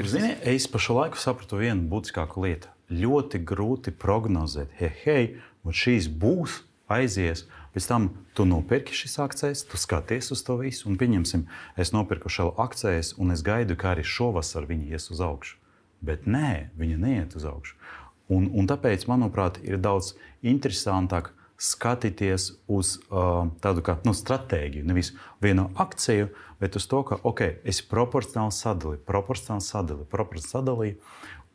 Zini, 0.03 0.35
es 0.51 0.67
pa 0.71 0.83
šo 0.83 0.99
laiku 0.99 1.19
sapratu 1.19 1.63
vienu 1.63 1.87
būtiskāku 1.89 2.43
lietu 2.43 2.72
ļoti 2.91 3.41
grūti 3.47 3.93
prognozēt, 3.95 4.73
hei, 4.79 4.91
hei, 5.03 5.25
un 5.63 5.75
šīs 5.75 6.09
būs, 6.09 6.61
aizies. 6.91 7.45
Pēc 7.73 7.87
tam 7.89 8.09
tu 8.37 8.45
nopirki 8.45 8.93
šīs 8.93 9.17
akcijas, 9.23 9.63
tu 9.65 9.79
skaties 9.81 10.29
uz 10.35 10.43
to 10.45 10.59
visu, 10.59 10.85
un 10.89 10.97
pieņemsim, 10.99 11.47
es 11.79 11.93
nopirku 11.95 12.29
šo 12.29 12.51
akcijas, 12.61 13.15
un 13.17 13.33
es 13.33 13.41
gaidu, 13.45 13.77
ka 13.79 13.93
arī 13.95 14.05
šovasar 14.05 14.67
viņi 14.69 14.93
ies 14.93 15.09
uz 15.13 15.23
augšu. 15.23 15.57
Bet 16.03 16.27
nē, 16.29 16.75
viņi 16.77 16.99
neiet 16.99 17.37
uz 17.39 17.47
augšu. 17.49 17.79
Un, 18.33 18.49
un 18.53 18.67
tāpēc, 18.69 19.07
manuprāt, 19.09 19.59
ir 19.65 19.81
daudz 19.81 20.13
interesantāk 20.45 21.31
skatīties 21.63 22.49
uz 22.71 22.97
uh, 23.07 23.47
tādu 23.63 23.83
kā 23.85 23.95
nu, 24.03 24.13
stratēģiju. 24.17 24.85
Nevis 24.89 25.13
vienu 25.43 25.69
akciju, 25.79 26.29
bet 26.59 26.75
uz 26.79 26.87
to, 26.91 27.01
ka 27.07 27.19
okay, 27.23 27.57
es 27.63 27.79
proporcionāli 27.87 28.55
sadalīju, 28.55 29.03
proporcionāli 29.07 29.65
sadalīju, 29.65 30.09
proporcionāli 30.11 30.51
sadalīju. 30.51 30.97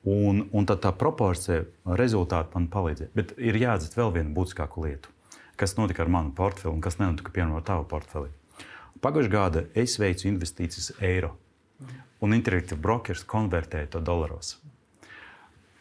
Un, 0.06 0.44
un 0.54 0.66
tad 0.66 0.78
tā 0.84 0.92
proporcija 0.94 1.64
rezultāti 1.98 2.54
man 2.54 2.68
palīdzēja. 2.70 3.10
Bet 3.18 3.34
ir 3.42 3.58
jāatzīst 3.58 3.96
vēl 3.98 4.12
viena 4.14 4.30
būtiskāka 4.34 4.84
lieta, 4.84 5.10
kas 5.58 5.74
notika 5.78 6.04
ar 6.04 6.12
manu 6.12 6.30
portfeli 6.36 6.76
un 6.76 6.84
kas 6.84 7.00
nenotika 7.00 7.34
piemēram 7.34 7.58
ar 7.58 7.66
tavu 7.66 7.88
portfeli. 7.90 8.30
Pagājušajā 9.02 9.34
gadā 9.34 9.64
es 9.78 9.98
veicu 9.98 10.30
investīcijas 10.30 10.92
eiro, 11.02 11.34
un 12.22 12.34
Interactive 12.34 12.78
Brokers 12.80 13.26
konvertēja 13.26 13.90
to 13.96 14.02
dolāros. 14.02 14.56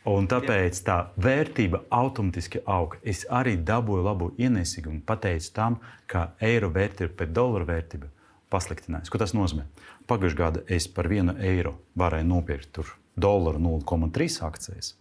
Un 0.08 0.28
tāpēc 0.32 0.78
tā 0.88 0.98
vērtība 1.20 1.82
automātiski 1.92 2.62
auga. 2.64 2.98
Es 3.04 3.26
arī 3.30 3.58
dabūju 3.60 4.06
labu 4.06 4.30
ienesīgumu, 4.40 5.02
pateicu 5.06 5.50
tam, 5.54 5.82
ka 6.08 6.30
eiro 6.40 6.70
vērtība 6.74 7.12
pret 7.18 7.34
dolāru 7.36 7.68
vērtību 7.68 8.08
pasliktinājās. 8.54 9.12
Ko 9.12 9.20
tas 9.22 9.36
nozīmē? 9.36 9.68
Pagājušajā 10.08 10.40
gadā 10.40 10.64
es 10.72 10.88
par 10.88 11.12
vienu 11.12 11.36
eiro 11.44 11.76
varēju 12.00 12.30
nopirkt 12.30 12.72
tur 12.78 12.96
dolāru 13.18 13.60
0,3 13.62 14.42
akcijas, 14.48 14.94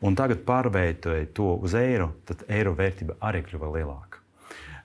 un 0.00 0.16
tagad 0.18 0.44
pārveidoja 0.46 1.26
to 1.34 1.54
uz 1.62 1.74
eiro, 1.78 2.12
tad 2.28 2.46
eiro 2.52 2.74
vērtība 2.78 3.18
arī 3.24 3.42
kļuva 3.46 3.72
lielāka. 3.78 4.22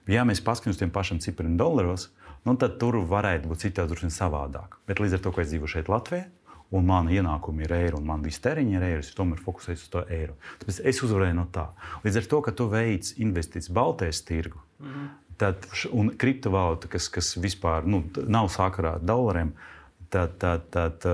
Ja 0.09 0.25
mēs 0.27 0.41
paskatāmies 0.43 0.75
uz 0.75 0.81
tiem 0.81 0.91
pašiem 0.93 1.21
cipriem 1.23 1.55
dolāros, 1.59 2.09
nu, 2.47 2.55
tad 2.59 2.79
tur 2.81 2.97
varētu 3.07 3.51
būt 3.51 3.67
citādi, 3.67 3.91
droši 3.91 4.07
vien 4.07 4.15
savādāk. 4.15 4.79
Bet 4.89 4.99
līdz 4.99 5.17
ar 5.17 5.23
to, 5.23 5.33
ka 5.35 5.43
es 5.43 5.51
dzīvoju 5.51 5.75
šeit 5.75 5.91
Latvijā, 5.91 6.25
un 6.71 6.87
mana 6.87 7.11
ienākuma 7.13 7.65
ir 7.65 7.73
eiro, 7.75 7.99
un 7.99 8.07
man 8.07 8.23
viss 8.25 8.41
tēriņš 8.43 8.77
ir 8.77 8.85
eiro, 8.87 9.03
es 9.03 9.11
tomēr 9.15 9.41
fokusējos 9.43 9.85
uz 9.85 9.91
to 9.93 10.03
eiro. 10.09 10.37
Tāpēc 10.61 10.79
es 10.89 11.01
uzvarēju 11.05 11.37
no 11.37 11.45
tā. 11.53 11.67
Līdz 12.05 12.21
ar 12.21 12.29
to, 12.33 12.39
ka 12.47 12.55
tu 12.55 12.67
veic 12.71 13.11
investīcijas 13.21 13.75
Baltijas 13.75 14.23
tirgu, 14.25 14.61
mm 14.79 14.87
-hmm. 14.87 15.09
tad, 15.37 15.67
un 15.91 16.11
kriptovalūta, 16.17 16.87
kas, 16.87 17.09
kas 17.09 17.35
vispār 17.37 17.85
nu, 17.85 18.03
nav 18.27 18.49
sakarā 18.49 18.95
ar 18.95 19.03
dolāriem, 19.03 19.51
uh, 19.51 19.80
tad, 20.11 20.35
tad, 20.41 20.67
tad 20.73 21.05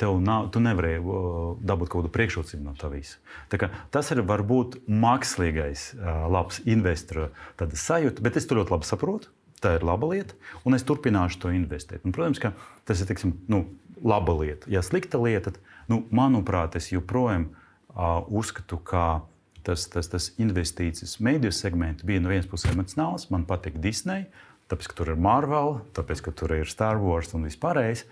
tev 0.00 0.20
nav, 0.24 0.48
tu 0.54 0.62
nevari 0.64 0.96
dabūt 0.98 1.92
kaut 1.92 2.02
kādu 2.02 2.12
priekšrocību 2.14 2.64
no 2.64 2.74
tā 2.78 2.88
visa. 2.92 3.20
Tā 3.52 3.68
tas 3.92 4.10
ir 4.14 4.22
varbūt 4.28 4.80
mākslīgais, 4.88 5.92
labs 6.32 6.62
investora 6.64 7.28
sajūta, 7.60 8.24
bet 8.24 8.40
es 8.40 8.48
to 8.48 8.58
ļoti 8.58 8.76
labi 8.76 8.88
saprotu. 8.88 9.32
Tā 9.62 9.76
ir 9.76 9.84
laba 9.86 10.08
lieta, 10.10 10.34
un 10.66 10.74
es 10.74 10.82
turpināšu 10.82 11.38
to 11.44 11.52
investēt. 11.54 12.02
Un, 12.02 12.10
protams, 12.14 12.40
ka 12.42 12.50
tas 12.88 12.98
ir 12.98 13.06
tiksim, 13.06 13.36
nu, 13.52 13.60
laba 14.02 14.34
lieta. 14.40 14.66
Ja 14.72 14.82
slikta 14.82 15.20
lieta, 15.22 15.52
tad, 15.52 15.60
nu, 15.86 16.00
manuprāt, 16.10 16.74
es 16.80 16.90
joprojām 16.90 17.46
uh, 17.52 18.24
uzskatu, 18.26 18.80
ka 18.82 19.22
tas, 19.62 19.86
tas, 19.92 20.08
tas 20.10 20.32
investīcijas 20.42 21.20
mediju 21.22 21.54
segments 21.54 22.02
bija 22.02 22.24
no 22.24 22.32
vienas 22.32 22.48
puses 22.50 22.72
emocionāls. 22.72 23.28
Man 23.30 23.46
patīk 23.46 23.78
Disneja 23.82 24.26
tāpēc, 24.72 24.88
ka 24.88 24.98
tur 24.98 25.12
ir 25.12 25.20
Marvel, 25.20 25.80
tāpēc, 25.96 26.24
ka 26.24 26.32
tur 26.36 26.54
ir 26.56 26.70
Star 26.70 27.00
Wars 27.00 27.34
un 27.36 27.44
viss 27.46 27.60
pārējais. 27.60 28.06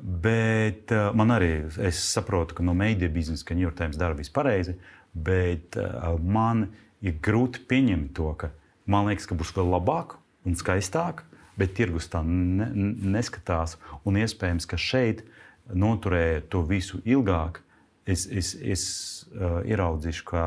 Bet 0.00 0.92
uh, 0.96 1.10
man 1.16 1.34
arī, 1.34 1.52
es 1.84 2.00
saprotu, 2.00 2.56
ka 2.56 2.64
no 2.64 2.72
mēdīņa 2.78 3.12
biznesa, 3.12 3.44
ka 3.44 3.56
New 3.56 3.66
York 3.66 3.76
Times 3.76 4.00
dara 4.00 4.16
visu 4.16 4.32
pareizi, 4.32 4.78
bet 5.12 5.76
uh, 5.76 6.16
man 6.16 6.70
ir 7.04 7.18
grūti 7.20 7.66
pieņemt 7.68 8.14
to, 8.16 8.32
ka 8.40 8.48
man 8.90 9.10
liekas, 9.10 9.28
ka 9.28 9.36
būs 9.36 9.52
vēl 9.56 9.68
labāk 9.74 10.16
un 10.48 10.56
skaistāk, 10.56 11.26
bet 11.60 11.76
tirgus 11.76 12.08
tā 12.08 12.22
ne, 12.24 12.70
neskatās. 13.12 13.76
Un 14.08 14.16
iespējams, 14.22 14.68
ka 14.68 14.80
šeit 14.80 15.26
noturēja 15.68 16.46
to 16.48 16.64
visu 16.64 17.02
ilgāk, 17.04 17.60
es, 18.08 18.24
es, 18.24 18.54
es 18.56 18.84
uh, 19.30 19.60
ieraudzīšu, 19.68 20.26
ka 20.28 20.42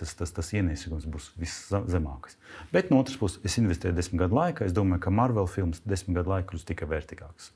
tas, 0.00 0.14
tas, 0.18 0.32
tas 0.34 0.50
ienesīgums 0.56 1.06
būs 1.10 1.30
viszemākais. 1.40 2.38
Bet 2.74 2.90
no 2.92 3.00
otras 3.02 3.20
puses, 3.20 3.40
es 3.46 3.58
investēju 3.60 3.96
desmit 3.96 4.24
gadu 4.24 4.38
laikā. 4.38 4.66
Es 4.66 4.76
domāju, 4.76 5.04
ka 5.06 5.14
Marvel 5.14 5.48
filmas 5.50 5.82
desmit 5.84 6.20
gadu 6.20 6.34
laikā 6.34 6.50
kļūs 6.50 6.68
tikai 6.68 6.90
vērtīgākas. 6.90 7.52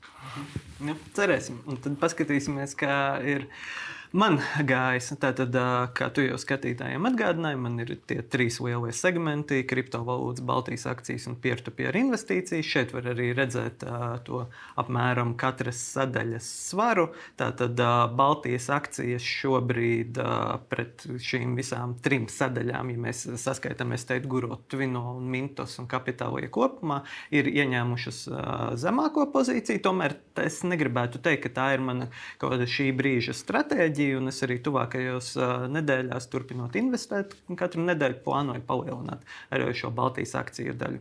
Nu, 0.85 0.97
cerēsim, 1.17 1.61
un 1.69 1.81
tad 1.83 1.99
paskatīsimies, 2.01 2.77
kā 2.79 2.97
ir. 3.25 3.47
Uh, 3.47 3.96
man 4.11 4.39
gājis. 4.63 5.09
Tātad, 5.19 5.55
kā 5.97 6.07
tu 6.13 6.21
jau 6.21 6.37
skatītājiem 6.39 7.07
atgādināji, 7.09 7.59
man 7.59 7.79
ir 7.83 7.95
tie 8.07 8.21
trīs 8.21 8.59
lielie 8.63 8.93
segmenti- 8.95 9.63
kriptovalūtas, 9.69 10.45
Baltijas 10.45 10.85
akcijas 10.87 11.27
un 11.27 11.35
peer-to-peer 11.35 11.95
investīcijas. 11.99 12.63
Šeit 12.63 12.93
var 12.93 13.03
arī 13.13 13.33
redzēt 13.35 13.83
to 14.23 14.47
apmēram 14.77 15.35
katras 15.35 15.81
sadaļas 15.95 16.47
svaru. 16.69 17.09
Tātad 17.37 17.75
Baltijas 18.15 18.69
akcijas 18.69 19.21
šobrīd 19.21 20.17
pret 20.69 21.05
šīm 21.07 21.55
visām 21.55 21.99
trim 22.01 22.27
sadaļām, 22.27 22.91
ja 22.91 22.97
mēs 22.97 23.25
saskaitām, 23.37 23.93
es 23.93 24.05
teiktu, 24.05 24.27
Guro, 24.27 24.59
Twino, 24.67 25.17
un 25.17 25.29
Mintos 25.29 25.79
un 25.79 25.87
Kapitālija 25.87 26.49
kopumā, 26.49 27.03
ir 27.31 27.45
ieņēmušas 27.45 28.29
zemāko 28.75 29.31
pozīciju. 29.33 29.81
Tomēr 29.81 30.15
es 30.35 30.61
negribētu 30.63 31.21
teikt, 31.21 31.43
ka 31.43 31.49
tā 31.49 31.73
ir 31.73 31.79
mana 31.81 32.09
kaut 32.37 32.51
kāda 32.53 32.67
šī 32.67 32.91
brīža 32.95 33.33
stratēģija 33.33 33.96
enerģiju, 33.97 34.19
un 34.21 34.29
es 34.29 34.39
arī 34.45 34.57
tuvākajos 34.61 35.27
nedēļās 35.73 36.27
turpinot 36.29 36.75
investēt. 36.77 37.33
Katru 37.57 37.81
nedēļu 37.87 38.19
plānoju 38.25 38.61
palielināt 38.67 39.23
arī 39.49 39.73
šo 39.73 39.89
Baltijas 39.91 40.35
akciju 40.37 40.75
daļu. 40.77 40.99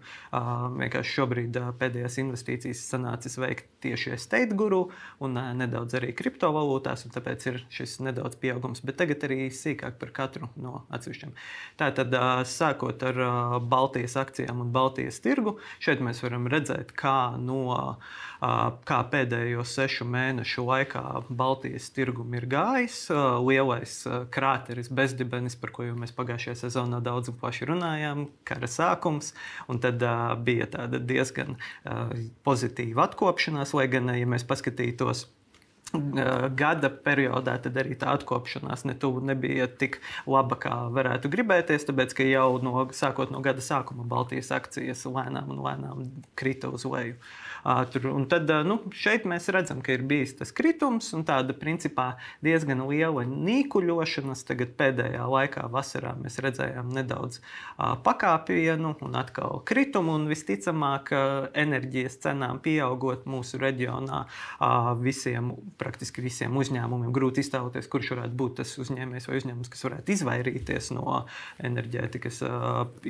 Vienkārši 0.81 1.13
šobrīd 1.13 1.59
pēdējās 1.81 2.19
investīcijas 2.23 2.85
sanācis 2.89 3.37
veikt 3.37 3.69
tieši 3.85 4.17
State 4.19 4.57
Guru 4.57 4.89
un 5.21 5.37
nedaudz 5.37 5.99
arī 5.99 6.15
kriptovalūtās, 6.17 7.05
un 7.07 7.15
tāpēc 7.15 7.47
ir 7.51 7.61
šis 7.69 7.99
nedaudz 8.07 8.39
pieaugums. 8.41 8.81
Bet 8.87 8.99
tagad 9.03 9.27
arī 9.29 9.51
sīkāk 9.53 10.01
par 10.01 10.15
katru 10.17 10.49
no 10.57 10.87
atsevišķiem. 10.89 11.37
Tātad, 11.81 12.17
sākot 12.49 13.05
ar 13.05 13.21
Baltijas 13.69 14.17
akcijām 14.21 14.65
un 14.65 14.73
Baltijas 14.73 15.21
tirgu, 15.25 15.59
šeit 15.85 16.01
mēs 16.05 16.25
varam 16.25 16.49
redzēt, 16.49 16.97
kā 16.97 17.37
no 17.37 17.99
kā 18.41 18.99
pēdējo 19.13 19.65
sešu 19.67 20.07
mēnešu 20.09 20.65
laikā 20.67 21.03
Baltijas 21.29 21.89
tirgum 21.97 22.35
ir 22.37 22.47
gājis. 22.51 22.99
Lielais 23.47 23.95
krāteris, 24.35 24.91
bezdibenis, 24.93 25.57
par 25.61 25.73
ko 25.77 25.87
jau 25.89 25.97
mēs 25.99 26.15
pagājušajā 26.17 26.57
sezonā 26.67 27.01
daudz 27.05 27.33
un 27.33 27.39
plaši 27.41 27.71
runājām, 27.71 28.27
kara 28.49 28.69
sākums. 28.71 29.33
Tad 29.83 30.05
bija 30.47 30.69
tāda 30.73 31.01
diezgan 31.01 31.57
pozitīva 32.47 33.09
atkopšanās, 33.09 33.75
lai 33.77 33.89
gan, 33.93 34.13
ja 34.17 34.29
mēs 34.29 34.47
paskatītos 34.49 35.27
gada 36.59 36.91
periodā, 36.91 37.57
arī 37.63 37.95
tā 37.97 38.11
atkopšanās 38.17 38.85
netuvu 38.89 39.21
nebija 39.25 39.69
tik 39.71 40.01
laba, 40.27 40.59
kā 40.59 40.75
varētu 40.93 41.31
gribēties. 41.31 41.87
Tāpēc, 41.87 42.15
ka 42.19 42.27
jau 42.27 42.59
no, 42.63 42.89
sākot 42.93 43.31
no 43.31 43.41
gada 43.41 43.63
sākuma 43.63 44.05
Baltijas 44.05 44.51
akcijas 44.53 45.07
lēnām 45.07 45.53
un 45.55 45.63
lēnām 45.63 46.09
krita 46.35 46.69
uz 46.75 46.85
leju. 46.85 47.15
Un 47.67 48.27
tad 48.31 48.51
nu, 48.67 48.77
šeit 48.95 49.25
mēs 49.27 49.49
redzam, 49.55 49.81
ka 49.83 49.95
ir 49.95 50.05
bijis 50.07 50.37
tas 50.39 50.53
kritums 50.55 51.09
un 51.17 51.25
tāda 51.27 51.55
principā 51.57 52.13
diezgan 52.45 52.85
liela 52.87 53.25
nīkuļošanas. 53.27 54.45
Tagad 54.47 54.75
pēdējā 54.79 55.25
laikā, 55.31 55.67
vasarā, 55.73 56.17
mēs 56.21 56.39
redzējām 56.43 56.93
nedaudz 56.95 57.41
pakāpienu 57.79 58.95
un 59.07 59.19
atkal 59.19 59.63
kritumu. 59.67 60.15
Un 60.19 60.29
visticamāk, 60.31 61.11
enerģijas 61.59 62.21
cenām 62.27 62.61
pieaugot 62.63 63.27
mūsu 63.31 63.59
reģionā, 63.63 64.25
visiem, 65.03 65.55
praktiski 65.81 66.25
visiem 66.25 66.57
uzņēmumiem 66.57 67.13
grūti 67.15 67.43
iztēloties, 67.45 67.89
kurš 67.93 68.13
varētu 68.15 68.39
būt 68.41 68.59
tas 68.61 68.75
uzņēmējs 68.83 69.29
vai 69.31 69.41
uzņēmums, 69.41 69.71
kas 69.73 69.87
varētu 69.87 70.15
izvairīties 70.17 70.91
no 70.97 71.23
enerģētikas 71.69 72.43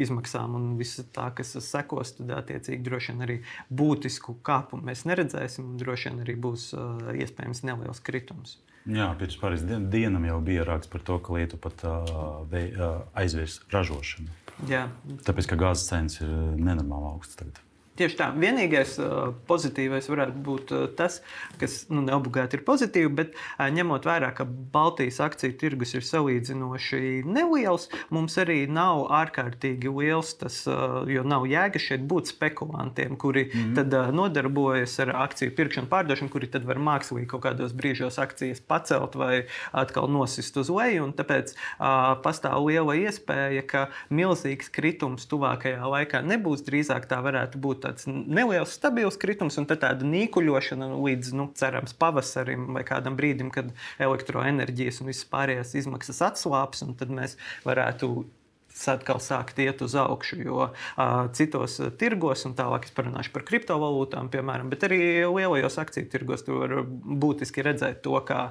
izmaksām 0.06 0.56
un 0.58 0.68
viss 0.80 1.02
tā, 1.14 1.30
kas 1.36 1.56
sekos. 1.64 2.16
Tad, 2.16 2.32
attiecīgi, 2.38 2.82
droši 2.86 3.12
vien 3.12 3.26
arī 3.26 3.40
būtisku 3.70 4.38
kāpumu 4.46 4.90
mēs 4.90 5.04
neredzēsim, 5.08 5.72
un 5.72 5.80
droši 5.80 6.10
vien 6.10 6.22
arī 6.24 6.38
būs 6.46 6.70
iespējams 7.16 7.64
neliels 7.66 8.02
kritums. 8.04 8.58
Jā, 8.86 9.08
pēc 9.18 9.34
pāris 9.40 9.64
dienām 9.66 10.28
jau 10.28 10.38
bija 10.46 10.64
raksts 10.66 10.90
par 10.92 11.02
to, 11.02 11.18
ka 11.18 11.34
Lietuva 11.34 11.62
pat 11.64 11.82
uh, 11.90 13.00
aizvirs 13.18 13.58
ražošanu. 13.74 14.30
Jā. 14.70 14.86
Tāpēc, 15.26 15.50
ka 15.50 15.58
gāzes 15.60 15.88
cenas 15.90 16.20
ir 16.22 16.30
nenormāli 16.54 17.10
augstas 17.10 17.42
tagad. 17.42 17.65
Tieši 17.96 18.18
tā. 18.18 18.26
Vienīgais 18.36 18.98
uh, 19.00 19.30
pozitīvais 19.48 20.04
varētu 20.10 20.40
būt 20.44 20.72
uh, 20.74 20.82
tas, 20.98 21.22
kas 21.60 21.86
nu, 21.88 22.02
neobligāti 22.04 22.58
ir 22.58 22.64
pozitīvi, 22.66 23.12
bet 23.16 23.30
uh, 23.32 23.70
ņemot 23.72 24.04
vērā, 24.04 24.28
ka 24.36 24.44
Baltijas 24.44 25.22
akciju 25.24 25.56
tirgus 25.56 25.94
ir 25.96 26.04
salīdzinoši 26.04 27.24
neliels, 27.24 27.88
mums 28.12 28.36
arī 28.42 28.58
nav 28.68 29.06
ārkārtīgi 29.16 29.92
liels 29.96 30.34
tas, 30.36 30.58
jo 31.08 31.22
nav 31.24 31.46
jēga 31.48 31.80
šeit 31.80 32.04
būt 32.08 32.34
spekulantiem, 32.34 33.16
kuri 33.16 33.46
mm 33.46 33.62
-hmm. 33.62 33.74
tad 33.78 34.14
nodarbojas 34.14 34.98
ar 35.06 35.14
akciju 35.24 35.54
pirkšanu, 35.56 35.88
pārdošanu, 35.88 36.30
kuri 36.32 36.50
tad 36.52 36.68
var 36.68 36.76
mākslīgi 36.76 37.30
kaut 37.32 37.46
kādos 37.46 37.72
brīžos 37.72 38.20
akcijas 38.20 38.60
pacelt 38.60 39.14
vai 39.16 39.46
atkal 39.72 40.10
nosist 40.10 40.56
uz 40.56 40.68
leju. 40.68 41.08
Tāpēc 41.16 41.54
uh, 41.56 42.20
pastāv 42.20 42.66
liela 42.68 42.96
iespēja, 42.96 43.64
ka 43.66 43.88
milzīgs 44.10 44.68
kritums 44.68 45.26
tuvākajā 45.30 45.80
laikā 45.80 46.20
nebūs. 46.26 46.64
Drīzāk 46.66 47.08
tā 47.08 47.22
varētu 47.24 47.58
būt 47.58 47.85
tāds 47.86 48.08
neliels, 48.10 48.74
stabils 48.76 49.18
kritums, 49.20 49.58
un 49.60 49.68
tāda 49.70 50.06
nīkuļošana 50.06 50.90
līdz, 50.94 51.34
nu, 51.38 51.48
cerams, 51.58 51.96
pavasarim 51.96 52.72
vai 52.76 52.84
kādam 52.86 53.18
brīdim, 53.18 53.52
kad 53.54 53.72
elektroenerģijas 54.02 55.02
un 55.02 55.12
visas 55.12 55.28
pārējās 55.32 55.76
izmaksas 55.82 56.22
atslābs, 56.30 56.84
un 56.86 56.96
tad 56.98 57.14
mēs 57.14 57.38
varētu 57.66 58.26
atkal 58.92 59.20
sākt 59.22 59.58
iet 59.62 59.82
uz 59.84 59.96
augšu. 59.98 60.38
Jo 60.44 60.68
citos 61.36 61.78
tirgos, 62.00 62.44
un 62.48 62.54
tālāk 62.58 62.88
es 62.88 62.94
parunāšu 62.96 63.32
par 63.34 63.46
kriptovalūtām, 63.48 64.30
piemēram, 64.32 64.70
bet 64.72 64.84
arī 64.88 65.00
lielajos 65.24 65.78
akciju 65.82 66.10
tirgos, 66.12 66.44
tur 66.46 66.62
var 66.62 66.74
būtiski 66.86 67.64
redzēt 67.66 68.02
to, 68.04 68.18
kā 68.28 68.50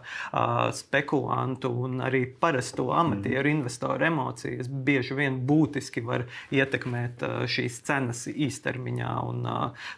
spekulantu 0.75 1.71
un 1.85 1.99
arī 2.05 2.25
parasto 2.41 2.89
amatieru 2.95 3.49
mm. 3.49 3.57
investoru 3.59 4.09
emocijas 4.09 4.69
bieži 4.69 5.17
vien 5.17 5.41
būtiski 5.47 6.03
var 6.05 6.25
ietekmēt 6.53 7.25
šīs 7.51 7.81
cenas 7.85 8.25
īstermiņā 8.31 9.11
un 9.29 9.45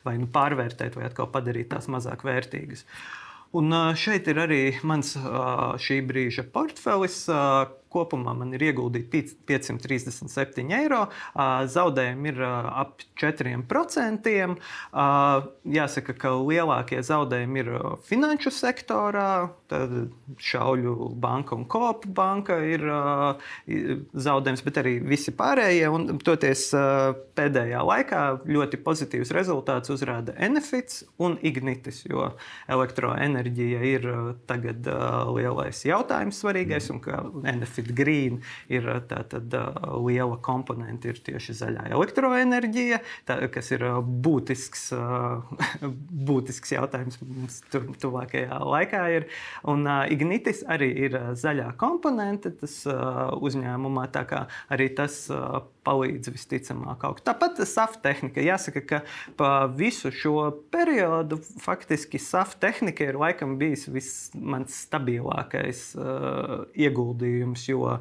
vai 0.05 0.17
nu 0.19 0.27
pārvērtēt, 0.33 0.97
vai 0.99 1.07
atkal 1.09 1.31
padarīt 1.31 1.71
tās 1.73 1.89
mazāk 1.91 2.25
vērtīgas. 2.27 2.85
Un 3.55 3.71
šeit 3.95 4.27
ir 4.27 4.41
arī 4.43 4.61
mans 4.85 5.13
šī 5.81 6.01
brīža 6.05 6.43
portfelis, 6.51 7.21
Kopumā 7.97 8.36
man 8.38 8.53
ir 8.53 8.67
ieguldīti 8.69 9.23
537 9.49 10.73
eiro, 10.77 11.05
zaudējumi 11.73 12.33
ir 12.33 12.43
ap 12.45 13.01
4%. 13.17 14.33
Jāsaka, 15.77 16.15
ka 16.21 16.33
lielākie 16.38 17.01
zaudējumi 17.05 17.63
ir 17.63 17.71
finanšu 18.07 18.53
sektorā, 18.53 19.31
tad 19.71 19.95
Šauļu 20.38 21.12
banka 21.17 21.55
un 21.57 21.65
Kopa 21.69 22.12
banka 22.19 22.60
ir 22.65 22.83
zaudējums, 23.65 24.63
bet 24.67 24.81
arī 24.83 24.97
visi 25.01 25.33
pārējie. 25.36 25.88
Un, 25.93 26.19
toties 26.23 26.67
pēdējā 27.38 27.81
laikā 27.88 28.21
ļoti 28.47 28.81
pozitīvs 28.86 29.33
rezultāts 29.36 29.91
uzrāda 29.93 30.36
Enefits 30.43 31.03
un 31.23 31.38
Ignitis, 31.45 32.03
jo 32.07 32.29
elektroenerģija 32.71 33.83
ir 33.95 34.07
tagad 34.49 34.88
lielais 35.33 35.83
jautājums 35.88 36.43
svarīgais 36.43 36.91
un 36.93 37.01
ka 37.03 37.23
Enefits 37.47 37.87
Benefit 37.88 37.95
Green 37.95 38.41
ir 38.69 38.88
tātad 39.08 39.54
liela 40.04 40.38
komponente 40.41 41.10
ir 41.10 41.19
tieši 41.23 41.56
zaļā 41.58 41.88
elektroenerģija, 41.95 43.00
tā, 43.26 43.39
kas 43.52 43.71
ir 43.71 43.84
būtisks, 44.04 44.91
būtisks 46.30 46.73
jautājums 46.76 47.19
mums 47.21 47.62
tu, 47.71 47.82
tuvākajā 48.02 48.60
laikā. 48.63 49.04
Ir. 49.17 49.28
Un 49.67 49.88
Ignitis 50.12 50.63
arī 50.67 50.91
ir 51.08 51.17
zaļā 51.38 51.73
komponente 51.78 52.52
tas 52.52 52.84
uzņēmumā, 52.88 54.08
tā 54.12 54.26
kā 54.28 54.45
arī 54.73 54.89
tas 54.95 55.28
palīdz 55.88 56.32
visticamāk 56.34 57.06
augt. 57.08 57.23
Tāpat 57.28 57.62
SAF 57.67 57.97
tehnika. 58.04 58.43
Jāsaka, 58.43 58.84
ka 58.88 59.02
pa 59.39 59.52
visu 59.71 60.12
šo 60.12 60.50
periodu 60.73 61.39
faktiski 61.63 62.19
SAF 62.21 62.58
tehnika 62.62 63.08
ir 63.08 63.19
laikam 63.19 63.56
bijis 63.60 63.88
mans 64.36 64.76
stabilākais 64.88 65.84
uh, 65.97 66.67
ieguldījums, 66.78 67.66
jo 67.69 67.97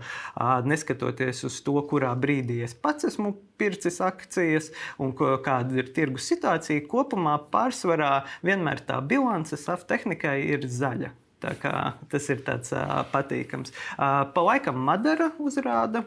neskatoties 0.66 1.44
uz 1.48 1.60
to, 1.66 1.76
kurā 1.90 2.12
brīdī 2.18 2.62
es 2.66 2.74
pats 2.74 3.08
esmu 3.10 3.34
pircis 3.60 4.00
akcijas 4.04 4.72
un 5.02 5.14
kāda 5.16 5.80
ir 5.80 5.92
tirgus 5.96 6.28
situācija, 6.32 6.86
kopumā 6.90 7.38
pārsvarā 7.52 8.26
vienmēr 8.46 8.82
tā 8.88 9.00
bilance 9.00 9.56
SAF 9.60 9.86
tehnikai 9.90 10.40
ir 10.56 10.68
zaļa. 10.70 11.12
Tas 11.40 12.28
ir 12.32 12.40
tāds 12.46 12.72
uh, 12.74 13.02
patīkams. 13.12 13.72
Uh, 13.96 14.24
pa 14.32 14.44
laikam 14.46 14.78
Madara 14.86 15.30
uzrāda 15.42 16.06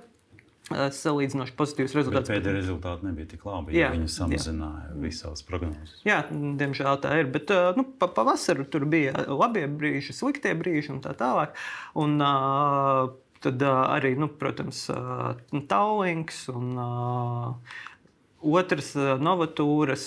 salīdzinoši 0.69 1.55
pozitīvs 1.57 1.95
rezultāts. 1.97 2.29
Pēdējie 2.29 2.57
rezultāti 2.59 3.07
nebija 3.07 3.29
tik 3.31 3.45
labi, 3.47 3.73
ja 3.77 3.89
viņi 3.93 4.09
samazināja 4.13 4.91
visas 5.01 5.41
prognozes. 5.47 6.01
Jā, 6.05 6.21
diemžēl 6.29 6.99
tā 7.01 7.15
ir. 7.21 7.31
Bet 7.33 7.49
nu, 7.77 7.85
pa, 7.99 8.09
pavasaru 8.13 8.67
tur 8.69 8.85
bija 8.89 9.15
labie 9.27 9.65
brīži, 9.71 10.13
sliktie 10.15 10.53
brīži 10.59 10.93
un 10.93 11.01
tā 11.05 11.15
tālāk. 11.17 11.57
Un, 11.97 12.19
uh, 12.21 13.09
Tad 13.39 13.63
arī, 13.63 14.15
nu, 14.19 14.27
protams, 14.39 14.81
uh, 14.91 15.61
Taulinks 15.69 16.47
un 16.51 16.73
Otrs, 18.39 18.93
novatūras 19.19 20.03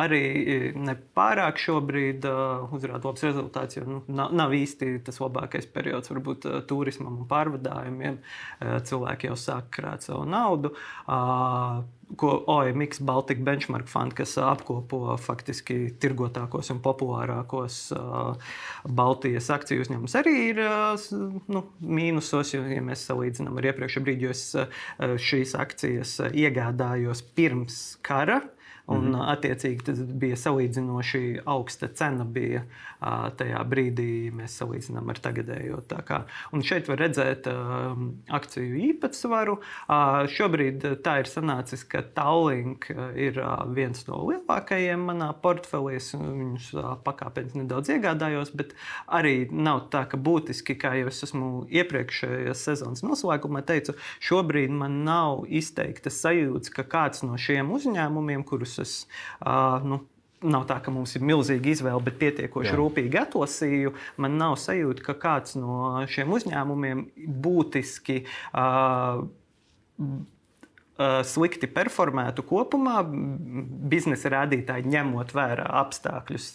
arī 0.00 0.72
nepārāk 0.72 1.58
šobrīd 1.60 2.24
uzrāda 2.72 3.10
labs 3.10 3.24
rezultāts, 3.26 3.76
jo 3.76 3.84
nu, 3.84 3.98
nav, 4.08 4.32
nav 4.32 4.54
īsti 4.56 5.02
tas 5.04 5.20
labākais 5.20 5.68
periods 5.68 6.08
varbūt 6.08 6.46
turismam 6.70 7.18
un 7.20 7.28
pārvadājumiem. 7.28 8.16
Cilvēki 8.88 9.28
jau 9.28 9.36
sāk 9.36 9.68
krāt 9.76 10.08
savu 10.08 10.24
naudu 10.24 10.72
ko 12.20 12.44
OMX 12.50 13.02
Baltic 13.04 13.40
Benchmark 13.44 13.88
Fund, 13.90 14.14
kas 14.18 14.36
apkopo 14.40 15.16
faktiski 15.20 15.94
tirgotākos 16.00 16.70
un 16.74 16.80
populārākos 16.84 17.78
uh, 17.96 18.56
Baltijas 18.84 19.50
akciju 19.54 19.84
uzņēmumus, 19.84 20.16
arī 20.20 20.34
ir 20.50 20.62
uh, 20.64 21.06
nu, 21.52 21.64
mīnusos. 21.80 22.54
Jo, 22.54 22.64
ja 22.70 22.82
mēs 22.84 23.06
salīdzinām 23.08 23.58
ar 23.60 23.70
iepriekšējo 23.72 24.06
brīdi, 24.06 24.28
jo 24.28 24.34
es 24.34 24.44
uh, 24.58 24.84
šīs 25.20 25.56
akcijas 25.58 26.18
iegādājos 26.30 27.24
pirms 27.34 27.80
kara 28.04 28.42
Un, 28.86 29.00
mm 29.00 29.14
-hmm. 29.14 29.28
attiecīgi, 29.32 29.82
tas 29.84 29.98
bija 29.98 30.36
salīdzinoši 30.36 31.40
augsta 31.48 31.88
cena. 31.88 32.24
Bija, 32.24 32.64
tajā 33.38 33.60
brīdī 33.68 34.32
mēs 34.32 34.58
salīdzinām 34.60 35.08
ar 35.10 35.20
tagadējo. 35.24 35.78
Un 36.52 36.62
šeit 36.62 36.88
var 36.88 36.98
redzēt 36.98 37.48
akciju 38.28 38.76
īpatsvaru. 38.90 39.56
Šobrīd 40.36 40.84
tā 41.04 41.18
ir 41.20 41.30
sanācis, 41.30 41.84
ka 41.88 42.02
Tallink 42.02 42.90
ir 43.16 43.40
viens 43.74 44.06
no 44.06 44.20
lielākajiem 44.28 45.00
manā 45.00 45.32
portfelī. 45.32 45.94
Viņus 46.14 46.70
pakāpeniski 47.04 47.58
nedaudz 47.62 47.88
iegādājos, 47.88 48.52
bet 48.56 48.74
arī 49.06 49.48
nav 49.50 49.88
tā, 49.90 50.04
ka 50.08 50.16
būtiski, 50.16 50.76
kā 50.76 50.94
jau 50.98 51.08
es 51.08 51.22
esmu 51.22 51.66
iepriekšējās 51.70 52.64
sezonas 52.68 53.02
noslēgumā 53.02 53.62
teicu, 53.62 53.94
šobrīd 54.20 54.70
man 54.70 55.04
nav 55.04 55.44
izteikta 55.48 56.10
sajūta, 56.10 56.70
ka 56.70 56.82
kāds 56.82 57.22
no 57.22 57.36
šiem 57.36 57.72
uzņēmumiem, 57.72 58.44
kurus 58.44 58.73
es 58.82 58.96
uh, 59.44 59.78
nu, 59.84 60.00
nav 60.44 60.66
tā, 60.68 60.80
ka 60.84 60.92
mums 60.94 61.14
ir 61.16 61.24
milzīga 61.24 61.72
izvēle, 61.72 62.02
bet 62.04 62.18
pietiekoši 62.20 62.72
Jā. 62.72 62.76
rūpīgi 62.80 63.20
atlasīju. 63.22 63.94
Man 64.20 64.36
nav 64.40 64.58
sajūta, 64.60 65.06
ka 65.06 65.16
kāds 65.20 65.56
no 65.58 66.04
šiem 66.10 66.34
uzņēmumiem 66.36 67.08
būtiski. 67.44 68.22
Uh, 68.52 69.24
slikti 71.26 71.66
performētu 71.74 72.44
kopumā, 72.46 73.00
biznesa 73.90 74.30
rādītāji 74.30 74.86
ņemot 74.92 75.32
vērā 75.34 75.64
apstākļus, 75.80 76.46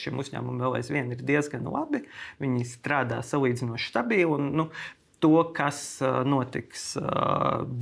šim 0.00 0.22
uzņēmumam 0.22 0.62
vēl 0.64 0.78
aizvien 0.80 1.12
ir 1.12 1.24
diezgan 1.28 1.68
labi. 1.68 2.06
Viņi 2.40 2.64
strādā 2.64 3.20
salīdzinoši 3.20 3.90
stabili. 3.90 4.24
Un, 4.24 4.48
nu, 4.56 4.68
To, 5.18 5.32
kas 5.50 5.98
notiks 6.30 6.92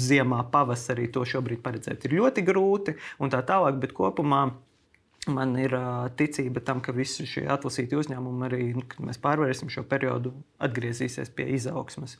ziemā, 0.01 0.39
pavasarī, 0.53 1.11
to 1.13 1.25
šobrīd 1.29 1.61
paredzēt 1.65 2.07
ir 2.09 2.15
ļoti 2.17 2.45
grūti 2.47 2.95
un 3.21 3.33
tā 3.33 3.43
tālāk, 3.45 3.77
bet 3.83 3.93
kopumā 3.97 4.47
man 5.27 5.53
ir 5.59 5.75
ticība 6.17 6.63
tam, 6.65 6.81
ka 6.81 6.95
visi 6.97 7.27
šie 7.29 7.47
atlasīti 7.51 7.99
uzņēmumi 7.99 8.49
arī, 8.49 8.63
nu, 8.79 8.87
mēs 9.05 9.21
pārvarēsim 9.23 9.71
šo 9.73 9.85
periodu, 9.89 10.33
atgriezīsies 10.63 11.33
pie 11.37 11.51
izaugsmes. 11.59 12.17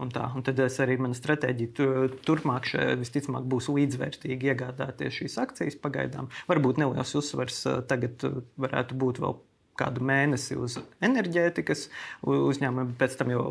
Un 0.00 0.08
tā, 0.12 0.30
un 0.36 0.44
tad 0.46 0.60
arī 0.62 0.96
mana 1.00 1.16
stratēģija 1.16 2.06
turpmāk 2.24 2.70
še, 2.70 2.86
visticamāk 3.00 3.44
būs 3.50 3.68
līdzvērtīgi 3.74 4.52
iegādāties 4.52 5.18
šīs 5.18 5.36
akcijas 5.42 5.76
pagaidām. 5.82 6.30
Varbūt 6.48 6.80
neliels 6.80 7.12
uzsvars 7.18 7.64
tagad 7.90 8.24
varētu 8.60 8.96
būt 9.00 9.20
vēl 9.20 9.36
kādu 9.80 10.04
mēnesi 10.06 10.58
uz 10.60 10.78
enerģētikas 11.04 11.88
uzņēmumiem, 12.28 12.94
pēc 13.00 13.16
tam 13.20 13.32
jau 13.34 13.44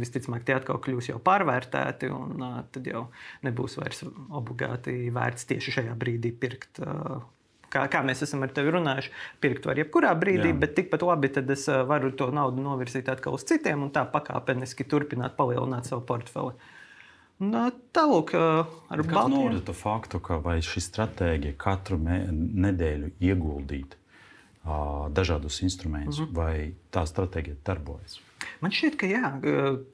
visticamāk 0.00 0.46
tie 0.46 0.58
atkal 0.58 0.80
kļūs 0.84 1.10
jau 1.12 1.18
pārvērtēti, 1.24 2.12
un 2.14 2.38
uh, 2.44 2.62
tad 2.74 2.88
jau 2.88 3.08
nebūs 3.46 3.80
vairs 3.80 4.04
obligāti 4.06 5.02
vērts 5.14 5.48
tieši 5.50 5.78
šajā 5.80 5.98
brīdī 6.00 6.34
pirkt. 6.36 6.82
Uh, 6.84 7.20
kā, 7.70 7.84
kā 7.90 8.02
mēs 8.06 8.24
esam 8.26 8.44
ar 8.44 8.52
tevi 8.54 8.74
runājuši, 8.74 9.12
pirkt 9.42 9.68
var 9.68 9.80
jebkurā 9.80 10.12
brīdī, 10.18 10.50
Jā. 10.52 10.58
bet 10.64 10.74
tikpat 10.78 11.04
labi 11.06 11.30
tad 11.32 11.50
es 11.52 11.66
varu 11.88 12.12
to 12.16 12.30
naudu 12.34 12.64
novirzīt 12.64 13.08
atkal 13.12 13.38
uz 13.38 13.46
citiem 13.48 13.86
un 13.86 13.94
tā 13.94 14.04
pakāpeniski 14.10 14.86
turpināt 14.90 15.36
palielināt 15.38 15.90
savu 15.90 16.04
portfeli. 16.08 16.56
Tālāk, 17.40 18.34
ar 18.36 19.00
Baltiju. 19.00 19.14
Kas 19.14 19.30
norāda 19.32 19.62
to 19.70 19.74
faktu, 19.76 20.20
ka 20.20 20.40
šī 20.44 20.82
stratēģija 20.84 21.56
katru 21.60 21.96
nedēļu 22.04 23.14
ieguldīt 23.30 23.96
dažādus 25.10 25.62
instrumentus, 25.62 26.18
mm 26.18 26.24
-hmm. 26.24 26.34
vai 26.34 26.74
tā 26.92 27.06
stratēģija 27.06 27.56
darbojas? 27.64 28.20
Man 28.60 28.72
šķiet, 28.74 28.96
ka 29.00 29.08
jā, 29.08 29.30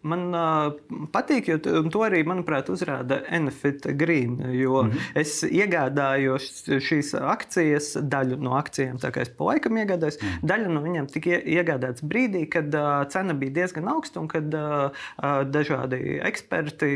man 0.06 0.22
patīk, 1.14 1.50
jo 1.52 1.58
to 1.62 2.02
arī, 2.06 2.22
manuprāt, 2.26 2.70
uzrāda 2.72 3.20
Enefit 3.30 3.86
Green. 3.98 4.38
Jo 4.54 4.82
mm 4.82 4.90
-hmm. 4.90 5.20
es 5.22 5.42
iegādājos 5.44 6.66
šīs 6.88 7.14
akcijas, 7.20 7.96
daļu 7.96 8.38
no 8.42 8.56
akcijiem, 8.58 8.98
tā 8.98 9.10
kā 9.10 9.22
es 9.22 9.28
pa 9.28 9.44
laikam 9.44 9.76
iegādājos, 9.76 10.18
mm 10.22 10.28
-hmm. 10.28 10.48
daļa 10.50 10.68
no 10.68 10.80
viņiem 10.80 11.06
tika 11.12 11.30
iegādāts 11.30 12.02
brīdī, 12.02 12.48
kad 12.48 12.70
cena 13.10 13.34
bija 13.34 13.52
diezgan 13.52 13.88
augsta 13.88 14.20
un 14.20 14.28
kad 14.28 14.54
dažādi 15.50 16.20
eksperti 16.22 16.90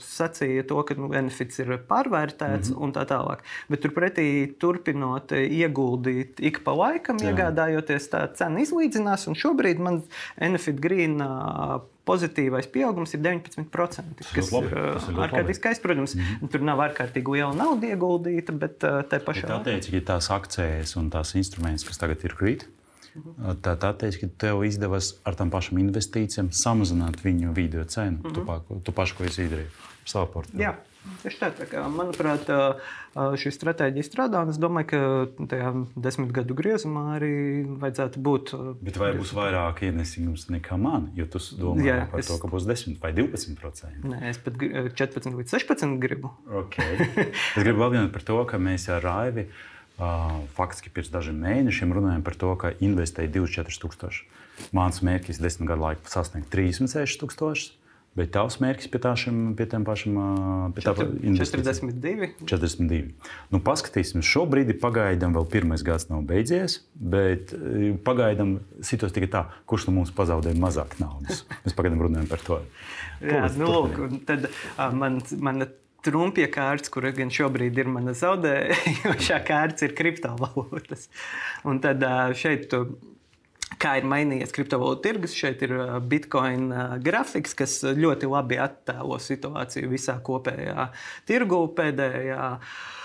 sacīja 0.00 0.66
to, 0.66 0.82
ka 0.82 0.94
nu, 0.94 1.12
Enefits 1.14 1.58
ir 1.58 1.78
pārvērtēts 1.88 2.70
mm 2.70 2.76
-hmm. 2.76 2.82
un 2.82 2.92
tā 2.92 3.04
tālāk. 3.06 3.38
Bet 3.68 3.84
turpretī 3.84 4.54
turpinot 4.58 5.32
ieguldīt 5.32 6.40
ik 6.40 6.64
pa 6.64 6.72
laikam, 6.72 7.16
jā. 7.18 7.32
iegādājoties, 7.32 8.10
tā 8.10 8.34
cena 8.34 8.60
izlīdzinās 8.60 9.28
un 9.28 9.34
šobrīd 9.34 9.78
man 9.78 10.02
Enefit 10.36 10.73
Pacific 10.74 10.80
Green 10.82 11.18
pozitīvais 12.04 12.68
pieaugums 12.68 13.14
ir 13.16 13.22
19%. 13.24 14.20
Tas 14.20 14.52
labi, 14.52 14.68
ir 14.68 15.20
ārkārtīgi 15.24 15.56
skaists. 15.56 15.82
Protams, 15.82 16.14
mm 16.14 16.20
-hmm. 16.20 16.52
tur 16.52 16.60
nav 16.60 16.78
ārkārtīgi 16.84 17.32
liela 17.32 17.54
nauda 17.54 17.86
ieguldīta, 17.86 18.52
bet 18.52 18.78
tā 18.84 19.20
pašā. 19.24 19.48
Tā 19.48 19.62
teica, 19.64 19.90
ka 19.90 20.00
tās 20.12 20.30
akcijas 20.30 20.96
un 20.96 21.10
tās 21.10 21.34
instruments, 21.34 21.84
kas 21.84 21.98
tagad 21.98 22.24
ir 22.24 22.34
krīt, 22.34 22.66
mhm. 23.14 23.60
Tā, 23.62 23.76
tā 23.76 23.94
teiks, 23.96 24.18
ka 24.20 24.26
tev 24.38 24.64
izdevās 24.64 25.14
ar 25.24 25.34
tām 25.34 25.50
pašām 25.50 25.78
investīcijām 25.78 26.50
samazināt 26.50 27.22
viņu 27.24 27.54
video 27.54 27.84
cenu. 27.84 28.18
Mm 28.18 28.22
-hmm. 28.22 28.34
tu, 28.34 28.44
pa, 28.44 28.60
tu 28.84 28.92
pašu, 28.92 29.16
ko 29.16 29.24
es 29.24 29.38
izdarīju 29.38 29.70
ar 29.70 30.08
savu 30.08 30.26
portfeli. 30.32 30.62
Tieši 31.20 31.40
tā, 31.40 31.48
tā 31.52 31.66
kā, 31.68 31.82
manuprāt, 31.92 32.48
šī 33.14 33.52
stratēģija 33.52 34.06
strādā. 34.06 34.40
Es 34.48 34.56
domāju, 34.60 34.88
ka 34.88 35.46
tajā 35.52 35.72
desmit 36.06 36.32
gadu 36.36 36.56
griezumā 36.56 37.04
arī 37.18 37.34
vajadzētu 37.82 38.22
būt. 38.24 38.54
Bet 38.84 38.98
vai 39.00 39.10
būs 39.18 39.34
vairāk 39.36 39.84
ienesījums 39.88 40.48
nekā 40.54 40.78
man? 40.80 41.10
Jo 41.18 41.28
tu 41.28 41.42
domā 41.60 41.84
Jā, 41.84 41.98
par 42.12 42.24
es... 42.24 42.30
to, 42.32 42.38
ka 42.40 42.48
būs 42.52 42.68
10 42.68 42.96
vai 43.04 43.12
12 43.16 43.60
procenti. 43.60 44.00
Nē, 44.08 44.22
es 44.32 44.40
pat 44.40 44.56
14 44.56 45.36
līdz 45.42 45.56
16 45.58 46.00
gribu. 46.00 46.32
Okay. 46.64 46.96
es 47.34 47.60
gribu 47.60 47.84
vienot 47.84 48.12
par 48.14 48.24
to, 48.24 48.40
ka 48.48 48.60
mēs 48.60 48.88
ar 48.92 49.04
Raivi 49.04 49.48
faktiski 50.56 50.90
pirms 50.90 51.12
dažiem 51.12 51.36
mēnešiem 51.44 51.92
runājam 51.94 52.24
par 52.26 52.34
to, 52.34 52.50
ka 52.58 52.72
investēja 52.82 53.30
24 53.36 53.80
tūkstoši. 53.84 54.26
Mans 54.74 55.00
mērķis 55.06 55.40
desmit 55.42 55.70
gadu 55.70 55.84
laikā 55.84 56.10
sasniegt 56.10 56.50
36 56.50 57.20
tūkstošus. 57.22 57.72
Bet 58.14 58.30
tavs 58.34 58.60
mērķis 58.62 58.90
pie, 58.92 59.00
šim, 59.18 59.38
pie 59.58 59.66
tiem 59.70 59.84
pašiem 59.86 60.18
pie 60.76 60.84
42. 60.86 62.28
42. 62.46 63.00
Nu, 63.50 63.58
paskatīsimies, 63.66 64.28
šobrīd 64.28 64.70
pagaidām 64.82 65.34
vēl 65.34 65.48
pirmais 65.50 65.82
gads 65.86 66.06
nav 66.12 66.22
beidzies, 66.28 66.78
bet 66.94 67.50
pagaidām 68.06 68.60
situācija 68.78 69.18
tikai 69.18 69.30
tā, 69.32 69.42
kurš 69.66 69.88
no 69.88 69.96
mums 69.96 70.14
pazaudēja 70.14 70.60
mazāk 70.62 70.94
naudas. 71.02 71.42
Mēs 71.64 71.74
pagaidām 71.74 72.04
runājam 72.06 72.30
par 72.30 72.44
to. 72.46 72.60
Jā, 73.18 73.48
nu, 73.58 73.72
lūk, 73.72 73.98
tad 74.30 74.46
man, 74.94 75.18
man 75.42 75.66
trumpja 76.04 76.46
kārts, 76.52 76.92
kur 76.92 77.08
gan 77.16 77.32
šobrīd 77.34 77.82
ir 77.82 77.90
mana 77.90 78.14
zaudējošā 78.14 79.40
kārts, 79.48 79.82
ir 79.86 79.96
kriptovalūtas. 79.98 81.08
Un 81.66 81.82
tad 81.82 82.04
šeit 82.38 82.68
tu 82.70 82.84
kā 83.82 83.98
ir 84.00 84.08
mainījies 84.10 84.54
kriptovalūtu 84.54 85.04
tirgus. 85.04 85.36
Šeit 85.36 85.62
ir 85.66 85.76
uh, 85.78 85.94
bitkoina 86.00 86.82
uh, 86.94 86.98
grafiks, 87.02 87.56
kas 87.58 87.80
ļoti 87.84 88.30
labi 88.30 88.60
attēlo 88.62 89.20
situāciju 89.22 89.92
visā 89.92 90.18
kopējā 90.24 90.90
tirgu 91.28 91.64
pēdējā. 91.78 92.52
Uh, 92.54 93.00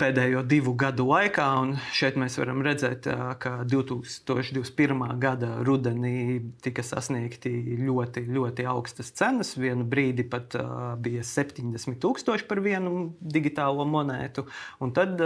pēdējo 0.00 0.40
divu 0.48 0.72
gadu 0.78 1.04
laikā, 1.10 1.46
un 1.60 1.74
šeit 1.92 2.16
mēs 2.16 2.38
varam 2.40 2.62
redzēt, 2.64 3.04
ka 3.42 3.50
2021. 3.68 5.02
gada 5.20 5.50
rudenī 5.66 6.40
tika 6.64 6.80
sasniegti 6.80 7.52
ļoti, 7.82 8.24
ļoti 8.24 8.64
augstas 8.64 9.12
cenas. 9.12 9.52
Vienu 9.60 9.84
brīdi 9.84 10.24
pat 10.24 10.56
bija 11.04 11.20
70,000 11.22 12.48
par 12.48 12.62
vienu 12.64 13.12
digitālo 13.20 13.84
monētu, 13.84 14.46
un 14.80 14.96
tad 14.96 15.20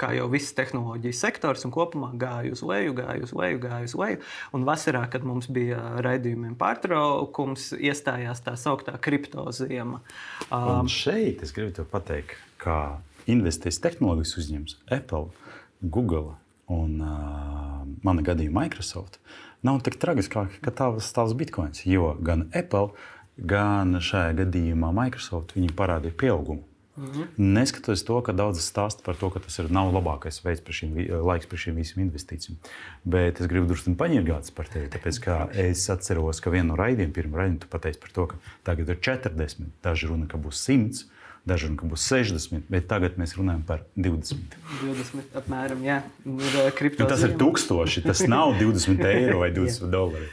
kā 0.00 0.12
jau 0.16 0.26
viss 0.30 0.54
tehnoloģijas 0.56 1.20
sektors, 1.24 1.64
un 1.66 1.72
kopumā 1.74 2.12
gāja 2.20 2.52
uz 2.54 2.62
leju, 2.66 2.94
gāja 2.98 3.24
uz 3.24 3.32
leju, 3.36 3.60
gāja 3.62 3.88
uz 3.88 3.96
leju. 3.98 4.20
Un 4.56 4.66
vasarā, 4.68 5.02
kad 5.12 5.26
mums 5.26 5.48
bija 5.52 5.80
raidījumiem 6.04 6.54
pārtraukums, 6.60 7.72
iestājās 7.74 8.44
tā 8.46 8.54
sauktā 8.60 8.96
kriptoziema. 9.02 10.02
Um, 10.50 10.90
šeit 10.90 11.42
es 11.46 11.54
gribu 11.56 11.74
te 11.78 11.86
pateikt, 11.88 12.36
ka 12.62 12.98
investēs 13.30 13.80
tehnoloģijas 13.82 14.36
uzņēmums 14.42 14.78
Apple, 14.94 15.30
Google 15.82 16.36
un 16.72 17.00
uh, 17.02 17.82
mana 18.06 18.24
gadījumā 18.26 18.66
Microsoft 18.66 19.20
nav 19.66 19.80
tik 19.86 19.98
tragiskāk, 20.02 20.60
ka 20.62 20.70
tavs 20.74 21.08
tavs 21.14 21.34
bitkoins, 21.38 21.82
jo 21.88 22.12
gan 22.22 22.46
Apple, 22.54 22.92
gan 23.36 23.98
šajā 24.02 24.36
gadījumā 24.44 24.92
Microsoft 24.94 25.56
parādīja 25.78 26.14
pieaugumu. 26.22 26.62
Mhm. 26.96 27.26
Neskatoties 27.36 28.04
to, 28.08 28.20
ka 28.24 28.32
daudz 28.32 28.62
stāsta 28.64 29.04
par 29.04 29.18
to, 29.20 29.28
ka 29.30 29.42
tas 29.44 29.58
ir 29.60 29.68
nav 29.74 29.90
labākais 29.92 30.40
veids, 30.44 30.62
par 30.64 30.76
šīm, 30.78 30.94
laiks 31.28 31.48
par 31.50 31.60
šīm 31.60 31.76
visām 31.76 32.00
investīcijām. 32.06 32.56
Bet 33.04 33.42
es 33.42 33.50
gribu 33.50 33.68
drusku 33.68 33.92
paņirgāties 34.00 34.54
par 34.56 34.70
tevi, 34.72 34.88
tāpēc 34.94 35.18
ka 35.20 35.36
es 35.52 35.84
atceros, 35.92 36.40
ka 36.40 36.52
vienu 36.54 36.72
no 36.72 36.78
raidījumiem, 36.80 37.12
pirmā 37.12 37.42
raidījuma, 37.42 37.60
tu 37.66 37.68
pateici 37.68 38.00
par 38.00 38.14
to, 38.16 38.26
ka 38.32 38.40
tagad 38.64 38.88
ir 38.94 39.02
40, 39.04 39.68
daži 39.84 40.08
runa, 40.08 40.26
ka 40.30 40.40
būs 40.40 40.62
100. 40.64 41.04
Daži 41.46 41.68
runa, 41.68 41.78
ka 41.78 41.86
būs 41.86 42.02
60, 42.10 42.64
bet 42.72 42.88
tagad 42.90 43.20
mēs 43.20 43.36
runājam 43.38 43.60
par 43.68 43.84
20. 43.94 44.56
20 44.80 45.36
apmēram, 45.38 45.84
jā. 45.86 46.00
Ir, 46.26 46.96
tas 47.06 47.22
ir 47.22 47.36
tūkstoši, 47.38 48.02
tas 48.08 48.24
nav 48.26 48.56
20 48.58 49.04
eiro 49.12 49.44
vai 49.44 49.52
20 49.60 49.92
dolāri. 49.92 50.26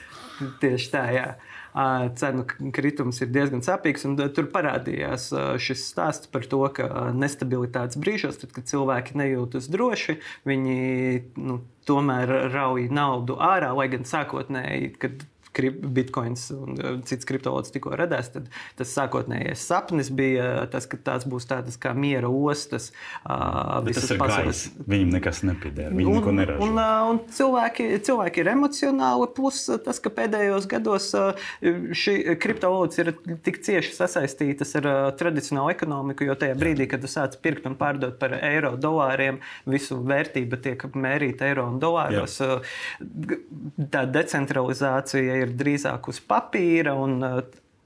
Tieši 0.63 0.89
tā, 0.89 1.03
jā. 1.13 1.27
Cenu 1.73 2.45
kritums 2.75 3.21
ir 3.23 3.31
diezgan 3.33 3.63
sāpīgs. 3.65 4.05
Tur 4.35 4.49
parādījās 4.53 5.29
šis 5.63 5.85
stāsts 5.89 6.29
par 6.31 6.45
to, 6.49 6.61
ka 6.75 7.09
nestabilitātes 7.17 7.99
brīžos, 8.01 8.39
tad, 8.41 8.53
kad 8.55 8.69
cilvēki 8.69 9.17
nejūtas 9.19 9.69
droši, 9.73 10.19
viņi 10.49 10.79
nu, 11.41 11.59
tomēr 11.89 12.51
rauj 12.53 12.87
naudu 12.93 13.37
ārā, 13.41 13.73
lai 13.75 13.89
gan 13.91 14.05
sākotnēji, 14.07 14.93
kad 15.01 15.25
bitkoins 15.53 16.47
un 16.55 16.77
uh, 16.77 16.95
cits 17.07 17.27
kriptovalūtas 17.29 17.73
tikko 17.73 17.93
radās, 17.99 18.31
tad 18.33 18.49
tas 18.79 18.93
sākotnējais 18.95 19.63
sapnis 19.63 20.11
bija 20.13 20.65
tas, 20.73 20.87
ka 20.89 20.97
tās 20.97 21.27
būs 21.29 21.47
tādas 21.49 21.77
kā 21.81 21.93
miera 21.97 22.29
ostas. 22.29 22.91
Uh, 23.23 23.83
tas 23.87 24.09
ir 24.09 24.21
pasaules. 24.21 24.63
Gais. 24.67 24.87
Viņam 24.93 25.13
nekas 25.17 25.43
nepiedēra. 25.47 25.93
Viņi 25.95 26.09
un, 26.09 26.19
neko 26.19 26.35
neražo. 26.35 26.67
Un, 26.67 26.79
un 27.11 27.21
cilvēki, 27.33 27.89
cilvēki 28.07 28.43
ir 28.43 28.51
emocionāli, 28.53 29.29
plus 29.35 29.61
tas, 29.85 30.01
ka 30.03 30.11
pēdējos 30.13 30.67
gados 30.71 31.11
šī 31.61 32.15
kriptovalūtas 32.41 33.01
ir 33.03 33.11
tik 33.45 33.59
cieši 33.65 33.93
sasaistītas 33.95 34.73
ar 34.79 34.89
tradicionālu 35.19 35.73
ekonomiku, 35.73 36.27
jo 36.27 36.37
tajā 36.39 36.57
brīdī, 36.59 36.87
kad 36.91 37.03
tu 37.03 37.11
sāc 37.11 37.37
pirkt 37.43 37.67
un 37.69 37.77
pārdot 37.79 38.17
par 38.21 38.35
eiro, 38.39 38.73
dolāriem, 38.79 39.39
visu 39.69 39.99
vērtība 40.03 40.59
tiek 40.63 40.85
mērīta 40.93 41.49
eiro 41.49 41.67
un 41.71 41.79
dolāros. 41.81 42.39
Jā. 42.41 42.59
Tā 43.93 44.03
decentralizācija 44.09 45.39
ir 45.42 45.42
drīzāk 45.51 46.07
uz 46.11 46.21
papīra. 46.23 46.95
Un, 46.99 47.19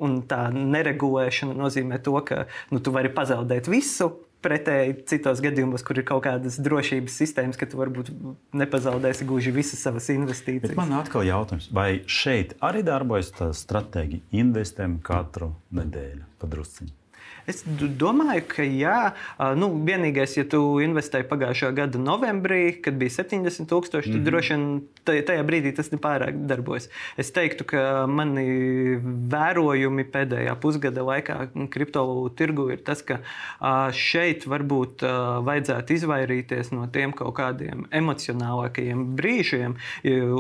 un 0.04 0.22
tā 0.30 0.48
neregulēšana 0.54 1.58
nozīmē 1.58 2.00
to, 2.06 2.18
ka 2.26 2.46
nu, 2.74 2.82
tu 2.84 2.94
vari 2.96 3.14
pazaudēt 3.14 3.70
visu. 3.72 4.14
Pretēji 4.38 4.94
citos 5.10 5.40
gadījumos, 5.42 5.82
kur 5.84 5.98
ir 5.98 6.06
kaut 6.06 6.22
kādas 6.28 6.60
drošības 6.62 7.16
sistēmas, 7.24 7.58
ka 7.58 7.66
tu 7.68 7.80
varbūt 7.80 8.12
nepazaudēsi 8.56 9.26
gluži 9.28 9.50
visas 9.56 9.82
savas 9.82 10.12
investīcijas. 10.14 10.76
Bet 10.76 10.78
man 10.78 10.94
atkal 11.00 11.26
jautājums, 11.26 11.72
vai 11.74 12.04
šeit 12.06 12.54
arī 12.64 12.86
darbojas 12.86 13.34
tā 13.34 13.50
stratēģija 13.58 14.38
investējam 14.38 15.00
katru 15.10 15.50
nedēļu 15.82 16.30
padrusciņu? 16.38 16.94
Es 17.48 17.62
domāju, 17.64 18.44
ka 18.52 18.64
jā. 18.68 19.14
Nu, 19.56 19.70
vienīgais, 19.88 20.34
ja 20.36 20.44
tu 20.52 20.60
investēji 20.84 21.30
pagājušā 21.30 21.70
gada 21.78 22.00
novembrī, 22.02 22.74
kad 22.84 22.98
bija 23.00 23.22
70,000, 23.24 23.88
tad 23.88 24.04
mm 24.04 24.14
-hmm. 24.14 24.24
droši 24.26 24.54
vien 24.54 24.82
tajā 25.08 25.44
brīdī 25.48 25.72
tas 25.76 25.88
nepārāk 25.94 26.36
darbojas. 26.46 26.90
Es 27.18 27.32
teiktu, 27.32 27.64
ka 27.64 28.06
mani 28.08 29.00
vērojumi 29.32 30.04
pēdējā 30.12 30.56
pusgada 30.60 31.02
laikā 31.08 31.48
kriptovalūtu 31.72 32.36
tirgu 32.36 32.70
ir 32.72 32.84
tas, 32.84 33.02
ka 33.02 33.22
šeit 33.94 34.44
varbūt 34.48 35.08
vajadzētu 35.48 35.94
izvairīties 35.94 36.72
no 36.72 36.88
tiem 36.88 37.14
kaut 37.14 37.36
kādiem 37.36 37.88
emocionālākajiem 37.92 39.16
brīžiem. 39.16 39.78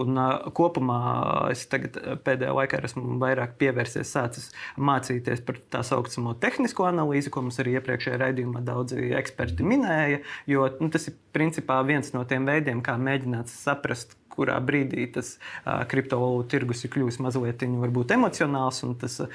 Un 0.03 0.19
kopumā 0.51 1.51
es 1.51 1.65
tagad 1.67 2.19
pēdējā 2.23 2.51
laikā 2.51 2.83
esmu 2.83 3.17
vairāk 3.23 3.55
pievērsies, 3.57 4.11
sācis 4.11 4.51
mācīties 4.77 5.39
par 5.39 5.55
tā 5.71 5.83
saucamo 5.83 6.33
tehnisko 6.33 6.83
analīzi 6.83 6.96
analīzi, 6.97 7.31
ko 7.33 7.45
mums 7.45 7.61
arī 7.61 7.77
iepriekšējā 7.77 8.19
raidījumā 8.25 8.65
daudzi 8.65 9.13
eksperti 9.21 9.65
minēja. 9.67 10.23
Jo 10.49 10.67
nu, 10.81 10.89
tas 10.93 11.07
ir 11.11 11.17
principā 11.35 11.79
viens 11.87 12.11
no 12.17 12.25
tiem 12.27 12.49
veidiem, 12.49 12.81
kā 12.85 12.97
mēģināt 12.99 13.53
saprast, 13.53 14.17
kurā 14.37 14.57
brīdī 14.63 15.07
tas 15.17 15.35
uh, 15.37 15.83
kriptovalūtu 15.89 16.49
tirgus 16.53 16.85
ir 16.85 16.93
kļuvis 16.93 17.19
mazliet 17.23 17.65
emocionāls 18.15 18.83
un 18.87 18.95
tas 19.01 19.19
uh, 19.25 19.27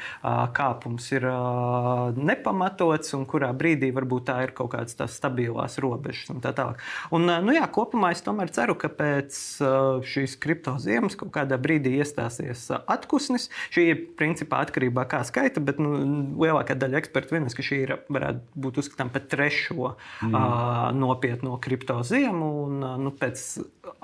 kāpums 0.56 1.10
ir 1.12 1.26
uh, 1.28 2.10
nepamatots, 2.16 3.12
un 3.18 3.26
kurā 3.28 3.52
brīdī 3.56 3.92
varbūt 3.94 4.28
tā 4.30 4.38
ir 4.46 4.54
kaut 4.56 4.72
kādas 4.74 4.96
tās 4.98 5.18
stabilās 5.18 5.78
robežas 5.82 6.32
un 6.32 6.40
tā 6.44 6.54
tālāk. 6.56 6.80
Un, 7.12 7.28
uh, 7.28 7.42
nu, 7.44 7.54
jā, 7.56 7.66
kopumā 7.72 8.12
es 8.14 8.24
tomēr 8.24 8.52
ceru, 8.54 8.76
ka 8.78 8.90
pēc 8.92 9.38
uh, 9.60 10.00
šīs 10.06 10.38
kripto 10.42 10.78
ziemas 10.82 11.18
kaut 11.18 11.32
kādā 11.34 11.58
brīdī 11.60 11.96
iestāsies 12.00 12.68
uh, 12.72 12.82
atpūsnis. 12.92 13.48
Šī 13.74 13.86
ir 13.92 14.02
principā 14.18 14.62
atkarībā 14.66 15.02
no 15.02 15.08
kā 15.10 15.22
skaita, 15.26 15.62
bet 15.64 15.80
nu, 15.82 15.92
lielākā 16.38 16.76
daļa 16.78 17.00
ekspertu 17.02 17.36
vienas, 17.36 17.56
ka 17.58 17.64
šī 17.66 17.80
ir, 17.86 17.94
varētu 18.12 18.62
būt 18.62 18.80
uzskatāms 18.82 19.14
par 19.14 19.26
trešo 19.32 19.92
mm. 19.92 20.32
uh, 20.32 20.90
nopietno 20.96 21.58
kripto 21.62 21.98
ziemu. 22.06 22.50
Un, 22.66 22.78
uh, 22.82 22.96
nu, 23.00 23.14
pēc 23.18 23.44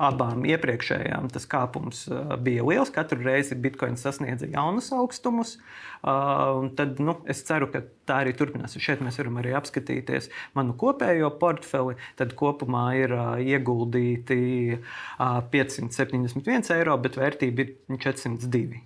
abām 0.08 0.44
iepriekšējām 0.88 1.28
tas 1.32 1.46
kāpums 1.48 2.08
bija 2.42 2.64
liels. 2.64 2.90
Katru 2.94 3.20
reizi 3.22 3.56
bitkoins 3.58 4.02
sasniedza 4.02 4.48
jaunus 4.48 4.90
augstumus. 4.92 5.58
Tad 6.02 7.00
nu, 7.02 7.16
es 7.28 7.42
ceru, 7.44 7.68
ka 7.72 7.82
tā 8.06 8.22
arī 8.22 8.34
turpināsies. 8.38 8.82
Šeit 8.82 9.00
mēs 9.04 9.18
varam 9.18 9.38
arī 9.40 9.54
apskatīties 9.58 10.30
manu 10.56 10.74
kopējo 10.78 11.30
portfeli. 11.40 11.96
Tad 12.16 12.34
kopumā 12.38 12.84
ir 12.98 13.14
ieguldīti 13.42 14.78
571 15.18 16.72
eiro, 16.76 16.96
bet 17.02 17.18
vērtība 17.18 17.64
ir 17.64 17.74
402. 17.98 18.82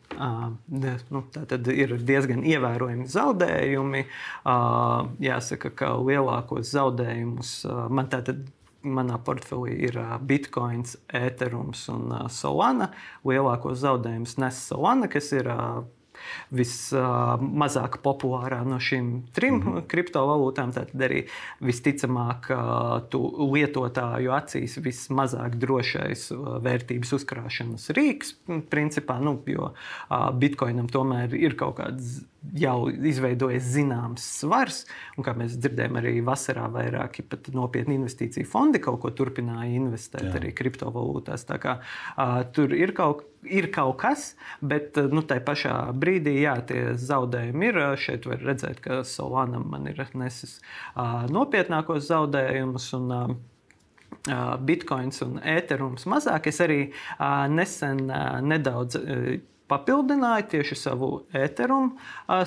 Nu, 1.12 1.24
tā 1.34 1.44
tad 1.50 1.68
ir 1.72 1.98
diezgan 2.00 2.42
ievērojami 2.48 3.06
zaudējumi. 3.12 4.06
Jāsaka, 5.22 5.74
ka 5.76 5.94
lielākos 6.00 6.72
zaudējumus 6.72 7.54
man 7.92 8.10
tātad 8.12 8.42
manā 8.84 9.18
portfelī 9.24 9.78
ir 9.88 9.98
Bitcoins, 10.28 10.96
Ethereums 11.08 11.86
un 11.92 12.12
Solana. 12.32 12.92
Lielākos 13.26 13.82
zaudējumus 13.82 14.38
nes 14.42 14.62
Solana, 14.68 15.10
kas 15.12 15.32
ir 15.36 15.50
vismazāk 16.52 17.98
populārā 18.04 18.60
no 18.66 18.78
šīm 18.82 19.08
trim 19.34 19.56
mm 19.56 19.62
-hmm. 19.62 19.86
kriptovalūtām. 19.90 20.72
Tad 20.72 20.92
arī 20.94 21.24
visticamāk, 21.60 22.50
tu 23.10 23.22
lietotāju 23.52 24.34
acīs 24.36 24.78
vismazāk 24.78 25.56
drošais 25.56 26.30
vērtības 26.66 27.12
uzkrāšanas 27.18 27.90
rīks. 27.96 28.34
Principā, 28.70 29.20
nu, 29.20 29.40
jo 29.46 29.72
bitkoinam 30.34 30.88
tomēr 30.88 31.34
ir 31.34 31.56
kaut 31.56 31.76
kāds 31.80 32.22
jau 32.58 32.90
izveidojies 32.90 33.66
zināms 33.74 34.24
svars, 34.40 34.82
un 35.16 35.26
kā 35.26 35.34
mēs 35.38 35.54
dzirdējām, 35.60 35.98
arī 36.00 36.14
vasarā 36.26 36.66
vairāki 36.72 37.24
nopietni 37.54 37.96
investīciju 38.00 38.48
fondi 38.48 38.80
kaut 38.82 39.00
ko 39.04 39.12
turpināja 39.14 39.70
investēt 39.78 40.26
Jā. 40.28 40.34
arī 40.40 40.52
kriptovalūtās. 40.58 41.46
Kā, 41.62 41.76
uh, 42.16 42.40
tur 42.54 42.74
ir 42.74 42.94
kaut, 42.96 43.24
ir 43.46 43.70
kaut 43.74 43.98
kas, 44.02 44.32
bet 44.60 44.98
nu, 45.12 45.22
tajā 45.26 45.44
pašā 45.46 45.76
brīdī 45.94 46.40
jā, 46.42 46.56
tie 46.66 46.82
zaudējumi 46.98 47.70
ir. 47.70 47.80
Šeit 48.02 48.26
var 48.30 48.42
redzēt, 48.42 48.82
ka 48.82 49.02
Solānam 49.06 49.68
man 49.72 49.88
ir 49.90 50.02
nesis 50.18 50.58
uh, 50.58 51.22
nopietnākos 51.30 52.06
zaudējumus. 52.10 52.92
Un, 52.98 53.16
uh, 53.16 53.32
Bitcoins 54.62 55.22
un 55.24 55.38
Ethereums 55.42 56.04
mazāk. 56.06 56.46
Es 56.52 56.60
arī 56.62 56.82
uh, 56.92 57.48
nesen 57.50 58.04
uh, 58.06 58.36
nedaudz 58.44 58.98
uh, 59.00 59.32
papildināju 59.72 60.46
tieši 60.52 60.78
savu 60.78 61.10
ēterumu 61.36 61.96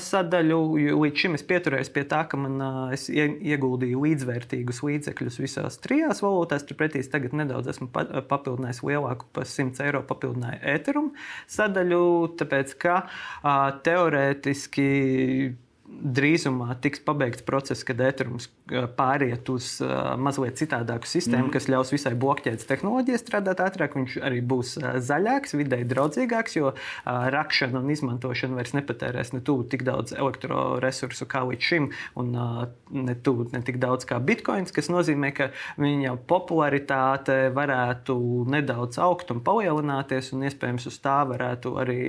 sadaļu. 0.06 0.60
Līdz 1.02 1.24
šim 1.26 1.38
es 1.40 1.46
pieturējos 1.50 1.92
pie 1.96 2.06
tā, 2.10 2.22
ka 2.30 2.40
man 2.40 2.62
es 2.94 3.08
ieguldīju 3.10 4.06
līdzvērtīgus 4.06 4.84
līdzekļus 4.86 5.42
visās 5.42 5.82
trijās 5.84 6.22
valūtās. 6.26 6.68
Turpretī 6.70 7.02
es 7.02 7.12
tagad 7.12 7.36
nedaudz 7.38 7.74
esmu 7.74 7.90
papildinājis 7.92 8.84
lielāku 8.86 9.28
par 9.36 9.50
100 9.50 9.84
eiro 9.88 10.06
papildināju 10.06 10.62
ēterumu 10.76 11.28
sadaļu, 11.58 12.02
tāpēc 12.40 12.78
ka 12.86 13.02
teorētiski 13.86 14.90
drīzumā 16.02 16.76
tiks 16.84 17.02
pabeigts 17.06 17.44
process, 17.46 17.86
kad 17.88 18.02
ēterums 18.04 18.50
pāriet 18.98 19.50
uz 19.54 19.78
uh, 19.84 20.14
mazliet 20.20 20.60
citādāku 20.60 21.10
sistēmu, 21.10 21.48
mm. 21.48 21.54
kas 21.56 21.70
ļaus 21.72 21.94
visai 21.94 22.14
blokķēdes 22.20 22.68
tehnoloģijai 22.70 23.22
strādāt 23.22 23.62
ātrāk. 23.64 23.98
Viņš 23.98 24.18
arī 24.26 24.42
būs 24.46 24.76
uh, 24.82 24.96
zaļāks, 25.04 25.56
vidēji 25.60 25.88
draudzīgāks, 25.92 26.58
jo 26.60 26.74
rakšana 27.06 27.82
un 27.82 27.92
izmantošana 27.94 28.58
vairs 28.58 28.74
nepatērēs 28.76 29.34
ne 29.36 29.42
tuvu 29.46 29.66
tik 29.72 29.86
daudz 29.88 30.16
elektroresursu 30.16 31.28
kā 31.30 31.44
līdz 31.50 31.70
šim, 31.70 31.90
un 32.20 32.32
ne 32.36 33.16
tuvu 33.26 33.48
ne 33.54 33.62
tik 33.66 33.80
daudz 33.82 34.08
kā 34.10 34.20
bitkoins, 34.24 34.74
kas 34.76 34.90
nozīmē, 34.92 35.32
ka 35.36 35.50
viņa 35.82 36.16
popularitāte 36.30 37.38
varētu 37.56 38.18
nedaudz 38.52 39.00
augt 39.04 39.32
un 39.34 39.42
palielināties, 39.46 40.32
un 40.36 40.46
iespējams 40.50 40.90
uz 40.90 41.00
tā 41.04 41.18
varētu 41.30 41.76
arī 41.82 42.00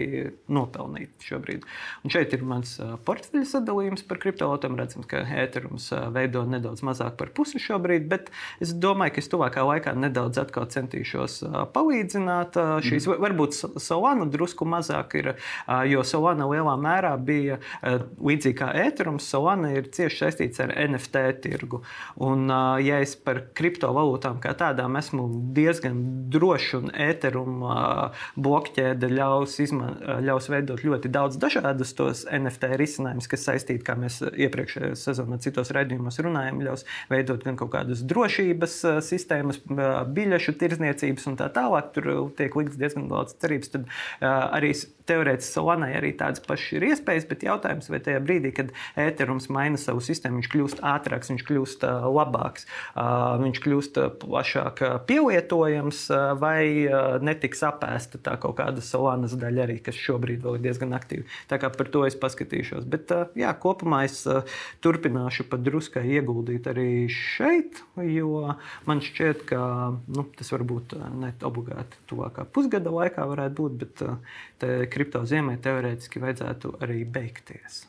nopelnīt 0.52 1.26
šobrīd. 1.26 1.66
Un 2.04 2.14
šeit 2.14 2.34
ir 2.36 2.44
mans 2.46 2.76
uh, 2.80 2.96
portfeļa 3.06 3.46
sadalījums 3.76 4.04
par 4.06 4.18
kriptovalūtām. 4.22 4.76
Redzams, 4.76 5.06
ka 5.08 5.22
ēterums 5.24 5.90
uh, 5.92 6.08
veido 6.12 6.44
nedaudz 6.46 6.82
mazāk 6.82 7.16
par 7.18 7.30
pusi 7.34 7.58
šobrīd, 7.60 8.08
bet 8.08 8.30
es 8.60 8.72
domāju, 8.72 9.14
ka 9.14 9.20
es 9.20 9.28
tuvākā 9.28 9.64
laikā 9.66 9.94
nedaudz 9.96 10.38
atkal 10.40 10.66
centīšos 10.66 11.42
palīdzināt 11.74 12.56
šīs. 12.84 13.06
Mm. 13.06 13.20
Varbūt 13.22 13.56
Solana 13.80 14.26
drusku 14.26 14.66
mazāk 14.68 15.16
ir, 15.18 15.32
jo 15.88 16.02
Solana 16.04 16.46
lielā 16.48 16.76
mērā 16.80 17.14
bija 17.18 17.58
līdzīga 17.82 18.56
kā 18.56 18.70
ēterums. 18.86 19.26
Solana 19.26 19.72
ir 19.76 19.90
cieši 19.92 20.22
saistīts 20.24 20.60
ar 20.62 20.72
NFT 20.72 21.24
tirgu. 21.44 21.82
Un, 22.22 22.48
ja 22.82 23.00
es 23.04 23.16
par 23.16 23.42
kriptovalūtām 23.56 24.40
kā 24.42 24.54
tādām 24.58 24.96
esmu 25.00 25.26
diezgan 25.56 26.28
drošs 26.32 26.76
un 26.80 26.90
ēterumu 26.92 27.72
blokķēde 28.40 29.10
ļaus, 29.12 29.58
izman, 29.64 29.98
ļaus 30.26 30.50
veidot 30.52 30.84
ļoti 30.84 31.12
daudz 31.12 31.40
dažādus 31.40 31.94
tos 31.96 32.24
NFT 32.30 32.76
risinājumus, 32.80 33.28
kas 33.30 33.46
saistīti 33.48 33.65
saistīti, 33.66 33.84
kā 33.84 33.96
mēs 33.98 34.20
iepriekšējā 34.22 34.94
sezonā 34.96 35.38
citos 35.42 35.72
raidījumos 35.74 36.20
runājām, 36.22 36.62
ļaus 36.62 36.84
veidot 37.10 37.44
gan 37.44 37.56
kaut 37.56 37.72
kādas 37.74 38.02
drošības 38.06 39.02
sistēmas, 39.02 39.60
biļešu 39.66 40.56
tirdzniecības 40.60 41.26
un 41.26 41.36
tā 41.36 41.50
tālāk. 41.50 41.92
Tur 41.94 42.30
tiek 42.36 42.54
likts 42.56 42.78
diezgan 42.78 43.08
daudz 43.10 43.36
cerības. 43.40 43.72
Tad 43.74 43.88
arī 44.22 44.74
teorētiski 45.06 45.54
Solanai 45.54 45.92
arī 45.94 46.10
tādas 46.18 46.42
pašas 46.42 46.76
ir 46.76 46.86
iespējas, 46.88 47.26
bet 47.30 47.44
jautājums, 47.46 47.88
vai 47.90 48.00
tajā 48.02 48.20
brīdī, 48.24 48.50
kad 48.56 48.72
ēterums 48.98 49.46
maina 49.54 49.78
savu 49.78 50.02
sistēmu, 50.02 50.40
viņš 50.40 50.50
kļūst 50.50 50.82
ātrāks, 50.82 51.30
viņš 51.30 51.44
kļūst 51.46 51.86
labāks, 52.16 52.66
viņš 53.42 53.60
kļūst 53.62 54.00
plašāk 54.24 54.82
pielietojams, 55.06 56.00
vai 56.42 56.90
netiks 57.22 57.62
apēsta 57.66 58.18
tā 58.18 58.34
kaut 58.42 58.58
kāda 58.58 58.82
Solanas 58.82 59.36
daļa 59.38 59.66
arī, 59.68 59.78
kas 59.86 59.98
šobrīd 60.00 60.42
vēl 60.42 60.58
ir 60.58 60.66
diezgan 60.66 60.96
aktīva. 60.98 61.26
Tā 61.46 61.60
kā 61.62 61.70
par 61.70 61.92
to 61.94 62.02
es 62.08 62.18
paskatīšos. 62.18 62.88
Bet 62.90 63.14
jā, 63.38 63.45
kopumā 63.62 64.02
es 64.08 64.22
turpināšu 64.84 65.46
pat 65.50 65.64
druskai 65.66 66.04
ieguldīt 66.18 66.68
arī 66.70 67.06
šeit, 67.12 67.82
jo 68.02 68.54
man 68.88 69.02
šķiet, 69.04 69.44
ka 69.50 69.60
nu, 70.06 70.26
tas 70.38 70.52
varbūt 70.54 70.96
ne 71.16 71.32
obligāti 71.46 72.00
tuvākā 72.10 72.46
pusgada 72.50 72.92
laikā 72.94 73.26
varētu 73.30 73.58
būt, 73.62 73.82
bet 73.82 74.70
kripto 74.92 75.24
ziemē 75.28 75.58
teorētiski 75.62 76.22
vajadzētu 76.22 76.78
arī 76.84 77.04
beigties. 77.04 77.84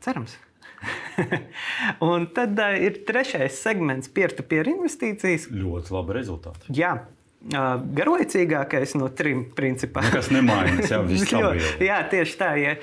Cerams. 0.00 0.38
un 2.00 2.26
tad 2.34 2.58
uh, 2.58 2.76
ir 2.80 3.02
trešais 3.08 3.58
segments, 3.62 4.10
peer-to-peer 4.12 4.70
investīcijas. 4.72 5.48
Ļoti 5.52 5.94
labi 5.96 6.16
rezultāti. 6.16 6.72
Jā, 6.76 6.94
garlaicīgākais 7.40 8.94
no 9.00 9.08
trim 9.16 9.46
principiem. 9.56 10.04
Nekas 10.10 10.28
nemainās, 10.34 10.90
jau 10.92 11.00
viss 11.08 11.32
ir. 11.32 11.64
Jā, 11.86 12.02
tieši 12.12 12.36
tā, 12.40 12.52
ja 12.60 12.76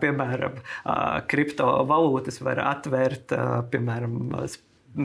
piemēram 0.00 0.56
kriptovalūtas 1.28 2.40
var 2.44 2.62
atvērt, 2.70 3.36
piemēram, 3.72 4.16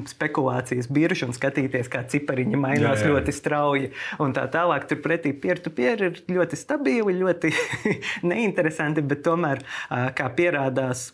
spekulācijas 0.10 0.88
biržu 0.90 1.28
un 1.30 1.36
skatīties, 1.36 1.90
kā 1.92 2.02
cipariņi 2.10 2.58
mainās 2.58 3.04
jā, 3.04 3.10
jā. 3.10 3.12
ļoti 3.14 3.36
strauji. 3.36 3.92
Un 4.24 4.34
tā 4.34 4.48
tālāk, 4.54 4.88
turpretī 4.90 5.36
peer-to-peer 5.38 6.08
ir 6.08 6.24
ļoti 6.32 6.58
stabili, 6.58 7.20
ļoti 7.20 7.52
neinteresanti, 8.32 9.06
bet 9.06 9.22
tomēr, 9.28 9.62
kā 10.18 10.32
pierādās, 10.40 11.12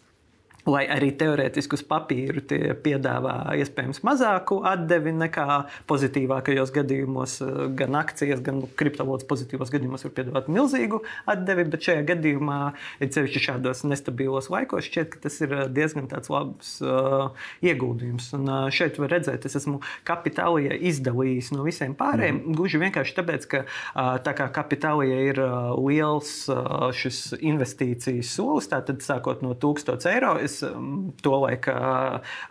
Lai 0.70 0.84
arī 0.94 1.10
teorētiski 1.18 1.78
uz 1.78 1.82
papīra 1.90 2.42
tie 2.46 2.76
piedāvā 2.84 3.56
iespējams 3.58 4.04
mazāku 4.06 4.60
atdevi 4.68 5.14
nekā 5.18 5.46
pozitīvākajos 5.90 6.74
gadījumos, 6.76 7.38
eh, 7.42 7.62
gan 7.80 7.98
akcijas, 7.98 8.44
gan 8.46 8.62
kriptovalūtas 8.78 9.28
pozitīvos 9.30 9.72
gadījumos 9.74 10.06
var 10.06 10.14
piedāvāt 10.20 10.52
milzīgu 10.54 11.02
atdevi, 11.34 11.66
bet 11.72 11.88
šajā 11.88 12.06
gadījumā, 12.12 12.60
ir 13.02 13.10
sevišķi 13.16 13.44
šādos 13.48 13.82
nestabilos 13.90 14.52
laikos, 14.54 14.86
šķiet, 14.86 15.10
ka 15.16 15.24
tas 15.26 15.40
ir 15.42 15.56
eh, 15.58 15.66
diezgan 15.72 16.10
labs 16.32 16.78
uh, 16.84 17.32
ieguldījums. 17.66 18.30
Un 18.38 18.48
uh, 18.50 18.68
šeit 18.74 19.00
var 19.02 19.12
redzēt, 19.16 19.46
es 19.48 19.56
esmu 19.58 19.80
kapitālija 20.08 20.78
izdalījis 20.92 21.52
no 21.56 21.66
visiem 21.66 21.96
pārējiem, 21.98 22.38
mm. 22.38 22.56
gluži 22.58 22.82
vienkārši 22.82 23.16
tāpēc, 23.18 23.48
ka 23.52 23.64
uh, 23.66 24.14
tā 24.24 24.36
kā 24.38 24.48
kapitālija 24.54 25.20
ir 25.32 25.42
uh, 25.44 25.72
liels 25.82 26.34
uh, 26.52 26.90
šis 26.96 27.34
investīcijas 27.40 28.32
solis, 28.38 28.70
tātad 28.72 29.02
sākot 29.06 29.44
no 29.46 29.56
1000 29.58 30.08
eiro 30.12 30.36
es 30.52 30.60
um, 30.68 31.10
tolaik 31.24 31.70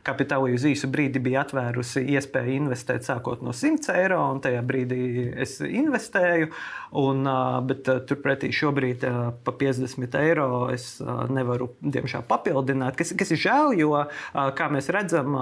kapitālu 0.06 0.54
uz 0.56 0.64
īsu 0.72 0.88
brīdi 0.90 1.20
biju 1.22 1.42
atvērusi 1.44 2.06
iespēju 2.16 2.56
investēt 2.64 3.04
sākot 3.06 3.44
no 3.44 3.52
100 3.56 3.92
eiro, 4.00 4.20
un 4.32 4.40
tajā 4.44 4.62
brīdī 4.66 5.02
es 5.44 5.58
investēju. 5.60 6.50
Un, 7.00 7.22
bet 7.68 7.86
turpretī 8.10 8.48
šobrīd 8.54 9.04
pa 9.44 9.52
50 9.60 10.16
eiro 10.18 10.48
es 10.74 10.96
nevaru, 11.30 11.70
diemžēl, 11.84 12.24
papildināt, 12.26 12.96
kas, 12.98 13.12
kas 13.18 13.30
ir 13.30 13.42
žēl, 13.44 13.76
jo, 13.78 13.92
kā 14.58 14.70
mēs 14.74 14.90
redzam, 14.90 15.36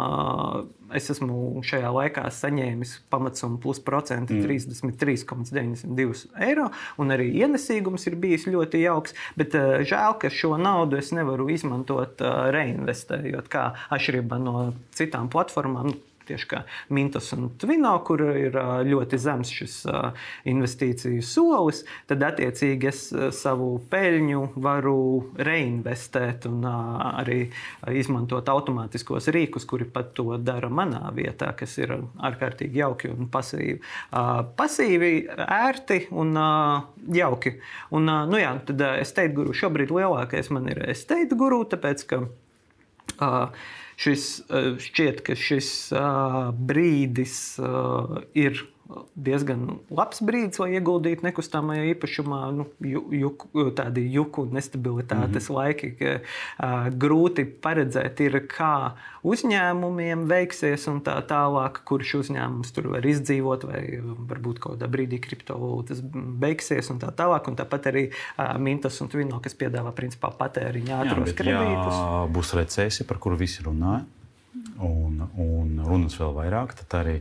es 0.96 1.11
esmu 1.12 1.62
šajā 1.66 1.90
laikā 1.94 2.24
saņēmis 2.33 2.94
pamatsumu 3.12 3.61
plus 3.62 3.81
procenti 3.85 4.37
mm. 4.38 4.46
33,92 4.48 6.29
eiro, 6.48 6.68
un 7.01 7.14
arī 7.14 7.31
ienesīgums 7.42 8.09
ir 8.11 8.18
bijis 8.20 8.48
ļoti 8.48 8.83
jauks. 8.85 9.16
Bet 9.38 9.57
žēl, 9.88 10.18
ka 10.20 10.33
šo 10.33 10.57
naudu 10.61 11.01
es 11.01 11.12
nevaru 11.16 11.48
izmantot 11.53 12.22
reinvestējot, 12.55 13.51
kā 13.53 13.70
atšķirībā 13.94 14.40
no 14.42 14.70
citām 14.96 15.31
platformām 15.33 15.94
tieši 16.29 16.49
kā 16.51 16.62
Mintos 16.95 17.31
un 17.37 17.49
Twino, 17.61 17.95
kur 18.07 18.23
ir 18.31 18.57
ļoti 18.88 19.19
zems 19.21 19.53
šis 19.55 19.77
investīciju 20.49 21.25
solis, 21.25 21.85
tad 22.09 22.25
attiecīgi 22.27 22.91
es 22.91 23.03
savu 23.37 23.71
peļņu 23.91 24.45
varu 24.64 24.99
reinvestēt 25.49 26.49
un 26.51 26.67
arī 26.69 27.41
izmantot 27.93 28.49
automātiskos 28.53 29.31
rīkus, 29.35 29.67
kuri 29.69 29.88
pat 29.93 30.12
to 30.19 30.37
dara 30.43 30.71
manā 30.73 31.12
vietā, 31.17 31.53
kas 31.59 31.79
ir 31.81 31.95
ārkārtīgi 31.99 32.83
jauki 32.83 33.12
un 33.12 33.31
pasīvi. 33.33 33.79
Pasīvi, 34.59 35.12
ērti 35.49 36.05
un 36.19 36.35
jauki. 37.14 37.57
Un, 37.97 38.11
nu 38.31 38.41
jā, 38.41 38.53
tad 38.69 38.85
estate 38.99 39.35
guru 39.37 39.57
šobrīd 39.57 39.95
lielākais 39.95 40.53
man 40.55 40.69
ir 40.73 40.85
estate 40.91 41.38
guru, 41.38 41.64
tāpēc 41.69 42.05
ka 42.09 42.23
šis, 43.99 44.27
šķiet, 44.85 45.23
ka 45.27 45.37
šis 45.39 45.71
brīdis 46.71 47.39
ir 48.39 48.63
diezgan 49.18 49.79
labs 49.92 50.22
brīdis, 50.24 50.59
lai 50.62 50.79
ieguldītu 50.79 51.27
nekustamajā 51.27 51.85
īpašumā. 51.92 52.40
Nu, 52.57 52.66
juk, 52.81 53.44
tādi 53.77 54.07
juku 54.14 54.46
nestabilitātes 54.48 55.48
mm 55.48 55.55
-hmm. 55.55 55.57
laiki, 55.59 55.90
ka 55.98 56.14
uh, 56.20 56.88
grūti 57.05 57.44
paredzēt, 57.44 58.20
ir, 58.24 58.40
kā 58.48 58.94
uzņēmumiem 59.22 60.24
veiksies 60.29 60.88
un 60.88 61.01
tā 61.05 61.18
tālāk, 61.20 61.83
kurš 61.85 62.14
uzņēmums 62.22 62.72
tur 62.72 62.88
var 62.94 63.07
izdzīvot, 63.07 63.66
vai 63.68 63.83
varbūt 64.03 64.59
kaut 64.59 64.79
kādā 64.79 64.88
brīdī 64.88 65.20
kriptovalūtas 65.20 66.01
beigsies 66.40 66.90
un 66.90 66.98
tā 66.98 67.12
tālāk. 67.12 67.48
Un 67.48 67.57
tāpat 67.57 67.90
arī 67.92 68.09
uh, 68.09 68.59
Mintas 68.59 69.01
un 69.01 69.09
Twino, 69.09 69.40
kas 69.40 69.55
piedāvā 69.55 69.92
principā 69.92 70.33
patēriņa 70.33 71.03
ātros 71.03 71.35
kredītus. 71.35 71.98
Ja 71.98 72.24
būs 72.33 72.55
recesija, 72.55 73.09
par 73.09 73.18
kuru 73.18 73.37
visi 73.37 73.62
runāja, 73.62 74.07
un, 74.81 75.29
un 75.37 75.85
runas 75.85 76.16
vēl 76.20 76.33
vairāk, 76.35 76.74
tad 76.81 77.01
arī 77.03 77.20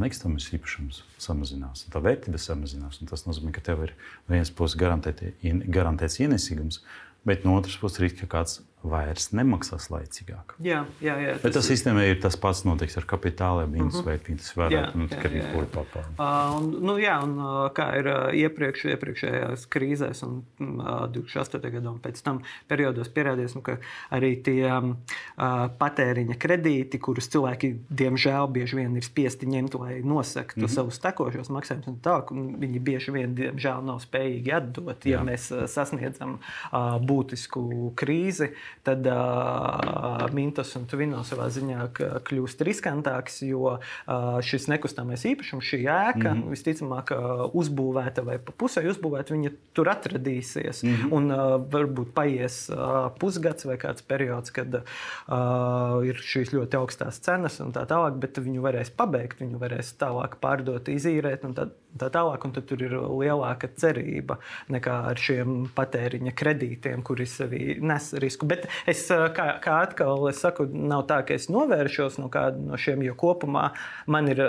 nekustamais 0.00 0.46
īpašums 0.54 1.02
samazinās, 1.18 1.86
tā 1.90 2.02
vērtība 2.02 2.38
samazinās. 2.38 3.00
Tas 3.10 3.26
nozīmē, 3.26 3.52
ka 3.54 3.64
tev 3.64 3.82
ir 3.88 3.94
viens 4.30 4.52
puses 4.54 4.78
garantēts 4.78 6.20
ienesīgums, 6.22 6.82
bet 7.26 7.44
no 7.46 7.56
otras 7.58 7.76
puses 7.80 8.04
ir 8.04 8.30
kāds 8.30 8.60
vairs 8.84 9.30
nemaksās 9.32 9.88
laicīgāk. 9.88 10.54
Jā, 10.62 10.82
jā, 11.02 11.14
jā, 11.22 11.34
tas 11.38 11.44
Bet 11.46 11.56
tas 11.56 11.68
sistēmā 11.70 12.04
ir 12.10 12.18
tas 12.20 12.36
pats 12.40 12.62
notiks 12.68 12.98
ar 13.00 13.06
kapitāliem, 13.08 13.72
viņas 13.72 13.96
uh 13.96 14.00
-huh. 14.00 14.08
vērtības. 14.10 14.50
Varētu 14.60 15.00
būt 15.00 15.14
arī 15.18 15.40
kur 15.52 15.66
papildināt. 15.72 16.18
Uh, 16.18 16.56
un, 16.58 16.68
nu, 16.84 16.96
jā, 17.00 17.16
un 17.24 17.32
uh, 17.38 17.70
kā 17.72 17.86
ir 17.98 18.08
uh, 18.12 18.28
iepriekš, 18.36 18.84
iepriekšējās 18.94 19.66
krīzēs 19.72 20.22
un 20.26 20.42
uh, 20.60 21.06
2008. 21.08 21.70
gadā 21.78 21.92
un 21.94 22.00
pēc 22.04 22.22
tam 22.22 22.42
periodos 22.68 23.08
pierādījies, 23.08 23.54
nu, 23.56 23.62
ka 23.62 23.78
arī 24.10 24.34
tie 24.44 24.68
um, 24.68 24.96
uh, 25.38 25.66
patēriņa 25.80 26.36
kredīti, 26.38 27.00
kurus 27.00 27.28
cilvēki 27.32 27.72
diemžēl 27.88 28.50
bieži 28.52 28.76
vien 28.76 28.96
ir 28.96 29.04
spiesti 29.04 29.46
ņemt, 29.46 29.78
lai 29.80 30.02
nosektu 30.02 30.60
uh 30.60 30.64
mhm. 30.64 30.70
-huh. 30.70 30.74
savus 30.74 31.00
tekošos 31.00 31.48
maksājumus, 31.48 31.88
un 31.88 31.98
tā, 32.04 32.20
un 32.30 32.56
viņi 32.60 32.80
bieži 32.80 33.10
vien 33.10 33.34
diemžēl 33.34 33.84
nav 33.84 34.00
spējīgi 34.04 34.52
atdot, 34.52 35.06
ja 35.06 35.18
jā. 35.18 35.24
mēs 35.24 35.50
uh, 35.52 35.64
sasniedzam 35.66 36.38
uh, 36.38 37.00
būtisku 37.00 37.94
krīzi 37.96 38.52
tad 38.82 39.06
uh, 39.06 40.26
Mintos 40.34 40.74
un 40.78 40.86
Tvino 40.90 41.22
savā 41.26 41.48
ziņā 41.52 41.88
kļūst 42.26 42.64
riskantāks, 42.66 43.42
jo 43.46 43.76
uh, 43.76 44.40
šis 44.44 44.68
nekustamais 44.72 45.24
īpašums, 45.30 45.64
šī 45.64 45.80
ēka, 45.84 46.34
mm 46.34 46.42
-hmm. 46.42 46.50
visticamāk, 46.54 47.12
uzbūvēta 47.54 48.24
vai 48.26 48.38
pa 48.38 48.52
pusē 48.52 48.84
uzbūvēta, 48.90 49.34
viņa 49.34 49.52
tur 49.72 49.88
atradīsies. 49.92 50.82
Mm 50.84 50.94
-hmm. 50.94 51.12
Un 51.12 51.30
uh, 51.30 51.56
varbūt 51.70 52.12
paies 52.14 52.70
uh, 52.70 53.10
pusgads 53.18 53.64
vai 53.64 53.76
kāds 53.76 54.02
periods, 54.02 54.50
kad 54.50 54.74
uh, 54.74 56.04
ir 56.06 56.16
šīs 56.16 56.52
ļoti 56.54 56.78
augstās 56.78 57.20
cenas 57.20 57.60
un 57.60 57.72
tā 57.72 57.86
tālāk, 57.86 58.18
bet 58.18 58.38
viņu 58.38 58.62
varēs 58.64 58.90
pabeigt, 58.90 59.40
viņu 59.40 59.58
varēs 59.58 59.94
tālāk 59.98 60.36
pārdot, 60.40 60.88
izīrēt 60.88 61.44
un 61.44 61.54
tā, 61.54 61.68
tā 61.98 62.10
tālāk. 62.10 62.44
Un 62.44 62.52
tad 62.52 62.66
tur 62.68 62.82
ir 62.82 62.92
lielāka 62.92 63.68
cerība 63.76 64.38
nekā 64.72 64.96
ar 65.10 65.20
šiem 65.20 65.68
patēriņa 65.76 66.34
kredītiem, 66.36 67.02
kuri 67.02 67.26
sevi 67.26 67.78
nes 67.80 68.12
risku. 68.22 68.46
Bet 68.46 68.63
es 68.90 69.04
kā, 69.08 69.48
kā 69.64 69.78
atkal 69.86 70.28
es 70.30 70.42
saku, 70.44 70.66
nav 70.72 71.06
tā, 71.10 71.22
ka 71.26 71.36
es 71.36 71.48
novēršos 71.52 72.18
no 72.22 72.30
kāda 72.32 72.60
no 72.60 72.80
šiem, 72.80 73.04
jo 73.06 73.16
kopumā 73.18 73.70
man 74.10 74.30
ir 74.32 74.42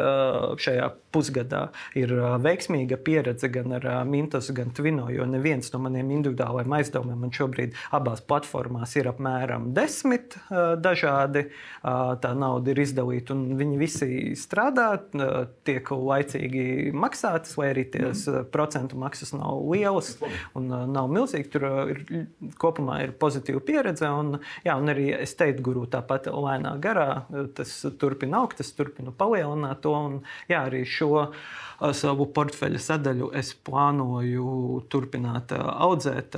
šajā 0.61 0.91
pusgadā 1.15 1.69
ir 1.97 2.11
veiksmīga 2.43 2.99
pieredze 3.05 3.49
gan 3.53 3.77
ar 3.79 3.87
Mintas, 4.09 4.51
gan 4.55 4.73
Twino, 4.75 5.07
jo 5.13 5.25
neviens 5.29 5.71
no 5.73 5.79
maniem 5.85 6.11
individuālajiem 6.17 6.75
aizdevumiem 6.79 7.25
man 7.25 7.33
šobrīd 7.35 7.75
abās 7.95 8.21
platformās 8.25 8.95
ir 8.99 9.09
apmēram 9.11 9.71
desmit 9.75 10.35
dažādi. 10.49 11.47
Tā 11.85 12.31
nauda 12.35 12.73
ir 12.73 12.81
izdalīta, 12.83 13.35
un 13.35 13.55
viņi 13.59 13.79
visi 13.79 14.09
strādā, 14.39 14.89
tiek 15.67 15.91
laicīgi 15.91 16.91
maksātas, 16.95 17.55
vai 17.59 17.71
arī 17.73 17.85
tās 17.93 18.25
mm. 18.29 18.49
procentu 18.53 18.99
maksas 18.99 19.33
nav 19.35 19.61
lielas 19.71 20.15
un 20.57 20.69
nav 20.91 21.09
milzīgas. 21.11 21.51
Tur 21.53 21.65
ir, 21.93 22.01
kopumā 22.61 23.01
ir 23.05 23.13
pozitīva 23.21 23.61
pieredze. 23.65 24.09
Un, 24.09 24.39
jā, 24.65 24.75
un 24.79 24.91
arī 24.91 25.11
es 25.15 25.35
teiktu, 25.37 25.63
guru 25.69 25.85
tāpat 25.91 26.27
lēnā 26.31 26.75
garā 26.83 27.25
tas 27.55 27.73
turpina 28.01 28.41
augt, 28.41 28.59
tas 28.61 28.73
turpina 28.75 29.13
palielināt 29.15 29.83
to. 29.85 29.93
Un, 29.95 30.17
jā, 30.51 30.65
arī 30.67 30.83
šo 30.89 31.04
说 31.07 31.31
savu 31.95 32.27
portfeļa 32.35 32.79
sadaļu 32.81 33.29
es 33.35 33.51
plānoju 33.67 34.81
turpināt 34.91 35.51
audzēt 35.55 36.37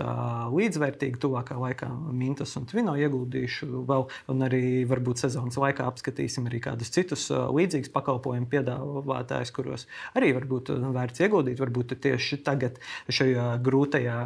līdzvērtīgi. 0.54 1.20
Tuvākā 1.22 1.58
laikā 1.60 1.90
Mintas 2.18 2.56
un 2.60 2.68
Tvino 2.70 2.96
ieguldīšu 2.98 3.84
vēl, 3.88 4.08
un 4.32 4.46
arī 4.48 4.62
varbūt 4.90 5.24
sezonas 5.24 5.60
laikā 5.62 5.88
apskatīsim 5.88 6.48
arī 6.50 6.62
kādus 6.64 6.92
citus 6.94 7.28
līdzīgus 7.32 7.92
pakalpojumu 7.94 8.50
piedāvātājus, 8.52 9.54
kuros 9.56 9.88
arī 10.18 10.34
varbūt 10.38 10.74
vērts 10.98 11.26
ieguldīt. 11.26 11.62
Varbūt 11.62 11.96
tieši 12.04 12.42
tagad, 12.46 12.80
šajā 13.12 13.50
grūtajā 13.66 14.18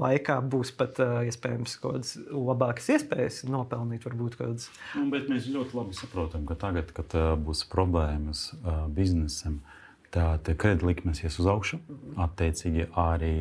laikā, 0.00 0.40
būs 0.52 0.72
pat 0.76 1.00
iespējams 1.00 1.76
kaut 1.80 1.98
kādas 2.00 2.14
labākas 2.30 2.88
iespējas 2.96 3.42
nopelnīt. 3.50 4.06
Varbūt 4.06 4.38
kādas. 4.40 4.70
Nu, 4.96 5.08
bet 5.12 5.28
mēs 5.30 5.50
ļoti 5.50 5.76
labi 5.76 5.96
saprotam, 5.98 6.46
ka 6.48 6.56
tagad, 6.60 6.92
kad 6.96 7.14
būs 7.42 7.64
problēmas 7.70 8.50
biznesam, 8.94 9.58
uh, 9.60 9.79
Tad 10.10 10.48
kredītlikmes 10.58 11.20
ies 11.22 11.36
uz 11.38 11.46
augšu, 11.52 11.78
attiecīgi 12.18 12.88
arī 12.98 13.34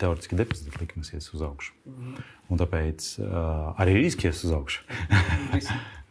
teorētiski 0.00 0.38
depozīta 0.40 0.80
likmes 0.80 1.12
ies 1.12 1.28
uz 1.36 1.42
augšu. 1.44 1.74
Un 2.48 2.60
tāpēc 2.60 3.08
uh, 3.20 3.74
arī 3.80 3.98
riski 3.98 4.30
ies 4.30 4.40
uz 4.46 4.54
augšu. 4.56 4.86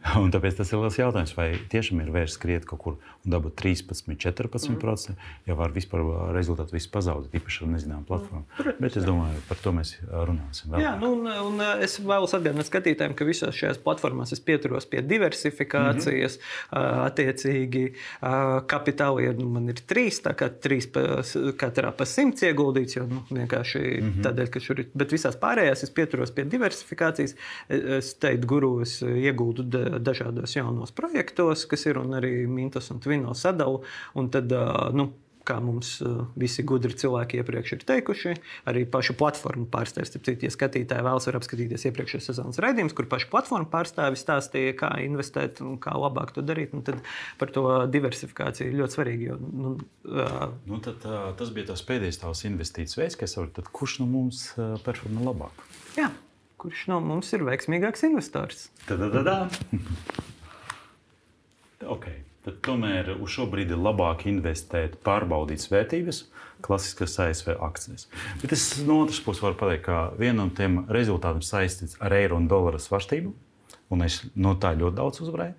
Un 0.22 0.32
tāpēc 0.34 0.56
tas 0.58 0.72
ir 0.72 0.80
liels 0.82 0.98
jautājums, 0.98 1.34
vai 1.36 1.48
tiešām 1.70 2.00
ir 2.02 2.10
vērts 2.14 2.34
skriet 2.38 2.66
kaut 2.66 2.80
kur 2.82 2.96
un 3.22 3.34
dabūt 3.34 3.54
13, 3.60 4.16
14%, 4.18 5.12
mm. 5.12 5.28
ja 5.46 5.54
var 5.58 5.70
vispār 5.74 6.02
rezultātu 6.34 6.74
visu 6.74 6.90
pazaudēt, 6.90 7.36
īpaši 7.38 7.62
ar 7.62 7.70
nezināmu 7.70 8.06
platformu. 8.08 8.42
Mm. 8.58 8.80
Bet 8.82 8.96
es 8.98 9.06
domāju, 9.06 9.42
par 9.46 9.60
to 9.62 9.74
mēs 9.76 9.94
runāsim. 10.10 10.72
Vēl. 10.72 10.82
Jā, 10.82 10.92
nu, 10.98 11.12
un, 11.14 11.28
un 11.30 11.62
es 11.84 11.98
vēlos 12.02 12.34
atgādināt 12.34 12.66
skatītājiem, 12.66 13.14
ka 13.18 13.28
visās 13.28 13.54
šajās 13.58 13.78
platformās 13.84 14.34
es 14.34 14.42
pieturos 14.42 14.88
pie 14.90 15.04
diversifikācijas. 15.06 16.38
Mm 16.38 16.42
-hmm. 16.42 17.00
Attiecīgi, 17.02 17.84
kapitāli 18.70 19.28
ir, 19.28 19.36
nu, 19.38 19.48
man 19.54 19.68
ir 19.70 19.80
trīs, 19.86 20.18
tā 20.24 20.32
kā 20.38 20.48
trīs 20.50 20.86
pa, 20.90 21.22
katrā 21.58 21.92
pa 21.96 22.06
simts 22.08 22.42
ieguldīts, 22.42 22.96
jo 22.96 23.06
nu, 23.06 23.22
vienkārši 23.30 23.78
mm 23.78 24.08
-hmm. 24.08 24.22
tādēļ, 24.26 24.50
ka 24.50 24.60
šur 24.60 24.80
ir, 24.80 24.88
bet 24.94 25.12
visās 25.12 25.36
pārējās 25.36 25.82
es 25.86 25.90
pieturos 25.90 26.30
pie 26.30 26.44
diversifikācijas. 26.44 27.36
Es 27.68 28.14
teiktu, 28.14 28.46
guru, 28.46 28.72
es 28.82 29.02
iegūtu 29.02 29.62
dažādos 30.00 30.56
jaunos 30.56 30.94
projektos, 30.94 31.66
kas 31.70 31.86
ir 31.88 32.00
un 32.00 32.16
arī 32.18 32.46
Mintas 32.48 32.90
un 32.94 33.02
Tvino 33.02 33.34
sadalu. 33.38 33.82
Un 34.18 34.30
tad, 34.32 34.52
nu, 34.96 35.10
kā 35.46 35.58
mums 35.62 35.96
visi 36.38 36.64
gudri 36.66 36.94
cilvēki 36.98 37.40
iepriekš 37.40 37.74
ir 37.76 37.84
teikuši, 37.88 38.34
arī 38.70 38.84
pašu 38.88 39.16
platformu 39.18 39.66
pārstāvis. 39.72 40.14
Citu, 40.14 40.46
ja 40.46 40.52
skatītāji 40.54 41.06
vēlas, 41.06 41.26
var 41.28 41.38
apskatīties 41.40 41.86
iepriekšējās 41.90 42.30
sezonas 42.30 42.60
raidījumus, 42.62 42.94
kur 42.96 43.08
pašu 43.10 43.30
platformu 43.32 43.68
pārstāvis 43.72 44.22
stāstīja, 44.24 44.76
kā 44.84 44.92
investēt 45.04 45.62
un 45.64 45.78
kā 45.82 45.94
labāk 45.98 46.34
to 46.36 46.44
darīt. 46.46 46.74
Un 46.76 46.86
tad 46.86 47.02
par 47.40 47.54
to 47.54 47.66
diversifikāciju 47.92 48.70
ir 48.70 48.80
ļoti 48.82 48.98
svarīgi. 48.98 49.30
Jo, 49.30 49.38
nu, 49.42 49.76
uh, 50.08 50.44
nu, 50.70 50.82
tad, 50.84 51.06
uh, 51.08 51.30
tas 51.38 51.54
bija 51.54 51.72
tas 51.72 51.86
pēdējais 51.88 52.22
tavs 52.22 52.46
investīcijas 52.48 53.00
veids, 53.00 53.18
kas 53.20 53.38
var, 53.40 53.50
tad 53.58 53.72
kurš 53.74 54.00
no 54.02 54.10
mums 54.10 54.50
uh, 54.56 54.76
performē 54.86 55.26
labāk? 55.30 55.66
Jā 55.98 56.12
kurš 56.62 56.86
no 56.92 57.00
mums 57.02 57.32
ir 57.34 57.42
veiksmīgāks 57.46 58.06
investors. 58.06 58.68
okay. 61.96 62.22
Tad 62.42 62.56
tomēr 62.66 63.12
uz 63.22 63.30
šo 63.30 63.44
brīdi 63.46 63.76
ir 63.76 63.78
labāk 63.78 64.24
investēt 64.26 64.96
pārbaudītas 65.06 65.68
vērtības, 65.70 66.24
klasiskas 66.66 67.14
ASV 67.22 67.52
akcijas. 67.54 68.08
Bet 68.42 68.54
es 68.56 68.64
no 68.82 68.96
otras 69.04 69.20
puses 69.22 69.44
varu 69.44 69.54
pateikt, 69.60 69.84
ka 69.86 69.98
viena 70.18 70.40
no 70.40 70.48
tiem 70.50 70.80
rezultātiem 70.90 71.44
saistīts 71.46 71.94
ar 72.02 72.14
eiro 72.16 72.40
un 72.40 72.48
dolāra 72.50 72.82
svārstību, 72.82 73.30
un 73.94 74.02
es 74.02 74.24
no 74.34 74.56
tā 74.58 74.74
ļoti 74.74 74.98
daudz 74.98 75.22
uzvarēju. 75.22 75.54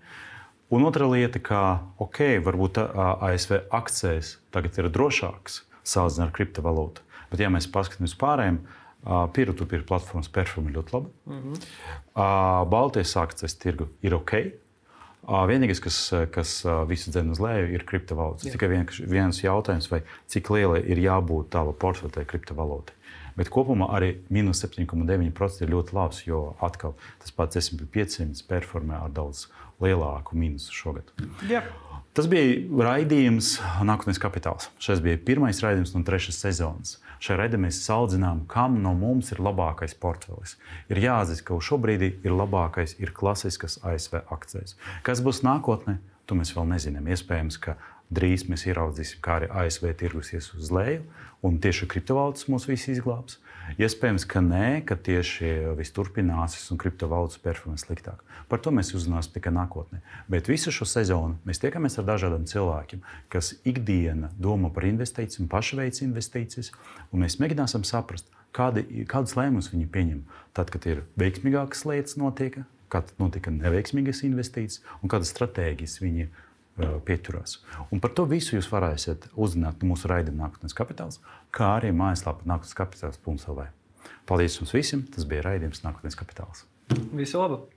Un 0.76 0.84
otra 0.89 1.08
lieta, 1.08 1.39
ka 1.39 1.62
ok, 2.04 2.20
varbūt 2.43 2.82
ASV 2.84 3.62
akcijas 3.72 4.38
tagad 4.51 4.80
ir 4.82 4.91
drošākas 4.91 5.62
salīdzinot 5.88 6.28
ar 6.28 6.36
kriptovalūtu, 6.36 7.08
bet 7.32 7.43
ja 7.45 7.51
mēs 7.54 7.70
paskatāmies 7.72 8.18
pārējiem, 8.20 8.60
Peer-to-peer 9.04 9.84
platformas 9.88 10.30
performa 10.32 10.72
ļoti 10.72 10.93
labi. 10.93 11.10
Mm 11.26 11.39
-hmm. 11.41 12.70
Baltijas 12.70 13.16
akcijas 13.18 13.56
tirgu 13.56 13.88
ir 14.01 14.16
ok. 14.16 14.34
Vienīgais, 15.24 15.80
kas, 15.80 15.97
kas 16.32 16.66
visu 16.88 17.12
dzēnu 17.12 17.32
uz 17.32 17.39
leju, 17.39 17.68
ir 17.74 17.86
kriptovalūtas. 17.88 18.51
Tikai 18.51 18.68
vien, 18.68 18.88
viens 19.08 19.43
jautājums, 19.43 19.91
vai 19.91 20.01
cik 20.28 20.49
liela 20.49 20.80
ir 20.80 20.97
jābūt 20.97 21.49
tava 21.49 21.72
portfeļa 21.72 22.26
kriptovalūtai. 22.28 22.93
Bet 23.38 23.49
kopumā 23.49 23.88
arī 23.95 24.18
minus 24.30 24.62
7,9% 24.66 25.64
ir 25.64 25.72
ļoti 25.74 25.95
labs, 25.97 26.26
jo 26.28 26.56
atkal 26.62 26.93
tas 27.22 27.32
pats 27.32 27.58
SP500 27.58 28.43
performē 28.49 28.99
ar 28.99 29.10
daudz 29.16 29.47
lielāku 29.82 30.38
minusu 30.38 30.74
šogad. 30.76 31.10
Jā. 31.49 31.64
Tas 32.14 32.28
bija 32.30 32.60
raidījums 32.86 33.56
Nākotnes 33.82 34.22
kapitāls. 34.22 34.70
Šis 34.78 35.01
bija 35.01 35.18
pirmais 35.18 35.64
raidījums 35.64 35.95
no 35.95 36.04
trešās 36.06 36.43
sezonas. 36.43 36.99
Šajā 37.24 37.38
raidījumā 37.39 37.69
mēs 37.69 37.78
salīdzinām, 37.86 38.41
kam 38.51 38.82
no 38.84 38.91
mums 38.99 39.30
ir 39.32 39.39
labākais 39.39 39.93
portfelis. 39.95 40.57
Ir 40.91 40.99
jāatzīst, 41.05 41.45
ka 41.47 41.55
šobrīd 41.55 42.03
ir 42.09 42.34
labākais 42.36 42.97
ir 42.99 43.13
klasiskas 43.15 43.78
ASV 43.80 44.26
akcijas. 44.34 44.76
Kas 45.07 45.21
būs 45.24 45.39
nākotnē, 45.47 46.01
to 46.28 46.36
mēs 46.36 46.51
vēl 46.57 46.67
nezinām. 46.74 47.07
Iespējams, 47.07 47.59
ka 47.63 47.78
drīz 48.11 48.43
mēs 48.49 48.65
ieraudzīsim, 48.67 49.21
kā 49.24 49.38
arī 49.39 49.47
ASV 49.63 49.93
tirgus 50.01 50.34
ies 50.36 50.51
uz 50.57 50.74
leju, 50.76 51.05
un 51.47 51.61
tieši 51.63 51.88
kriptovalūtas 51.93 52.49
mūs 52.51 52.67
visus 52.67 52.97
izglābs. 52.97 53.39
Iespējams, 53.80 54.26
ka 54.30 54.41
nē, 54.43 54.84
ka 54.86 54.97
tieši 54.99 55.49
viss 55.78 55.93
turpināsies 55.95 56.68
un 56.74 56.80
kriptovalūtas 56.82 57.39
performance 57.41 57.88
sliktāk. 57.88 58.20
Par 58.51 58.61
to 58.61 58.74
mēs 58.76 58.91
uzzināsim 58.93 59.34
tikai 59.38 59.53
nākotnē. 59.55 60.01
Bet 60.30 60.49
visu 60.51 60.74
šo 60.74 60.86
sezonu 60.89 61.39
mēs 61.47 61.61
tiekamies 61.64 61.97
ar 61.97 62.07
dažādiem 62.11 62.45
cilvēkiem, 62.49 63.01
kas 63.34 63.53
ikdienā 63.66 64.34
domā 64.38 64.70
par 64.74 64.86
investīcijām, 64.89 65.49
paši 65.51 65.80
veids 65.80 66.03
investīcijas, 66.05 66.74
un 67.11 67.26
mēs 67.26 67.39
mēģināsim 67.41 67.88
saprast, 67.88 68.30
kādi, 68.53 69.07
kādas 69.09 69.38
lēmumus 69.39 69.72
viņi 69.74 69.89
pieņem. 69.95 70.22
Tad, 70.53 70.70
kad 70.74 70.86
ir 70.89 71.03
veiksmīgākas 71.20 71.88
lietas, 71.89 72.20
notiek, 72.22 72.61
kad 72.93 73.09
notika 73.18 73.49
neveiksmīgas 73.53 74.22
investīcijas 74.28 74.84
un 75.01 75.09
kādas 75.09 75.34
stratēģijas 75.34 75.97
viņi 76.03 76.30
pieturās. 76.78 77.59
Un 77.91 78.01
par 78.03 78.13
to 78.17 78.26
visu 78.30 78.57
jūs 78.57 78.69
varēsiet 78.71 79.30
uzzināt 79.36 79.84
mūsu 79.86 80.09
raidījumā 80.11 80.47
Nākotnes 80.47 80.78
kapitāls, 80.78 81.19
kā 81.53 81.76
arī 81.78 81.93
mājaslapā 81.95 82.47
nākotnes 82.49 82.78
kapitāls.lv. 82.80 83.69
Paldies 84.28 84.59
jums 84.59 84.74
visiem! 84.76 85.05
Tas 85.13 85.28
bija 85.30 85.45
raidījums 85.49 85.84
Nākotnes 85.86 86.17
kapitāls. 86.19 86.65
Visu 87.13 87.41
labu! 87.41 87.67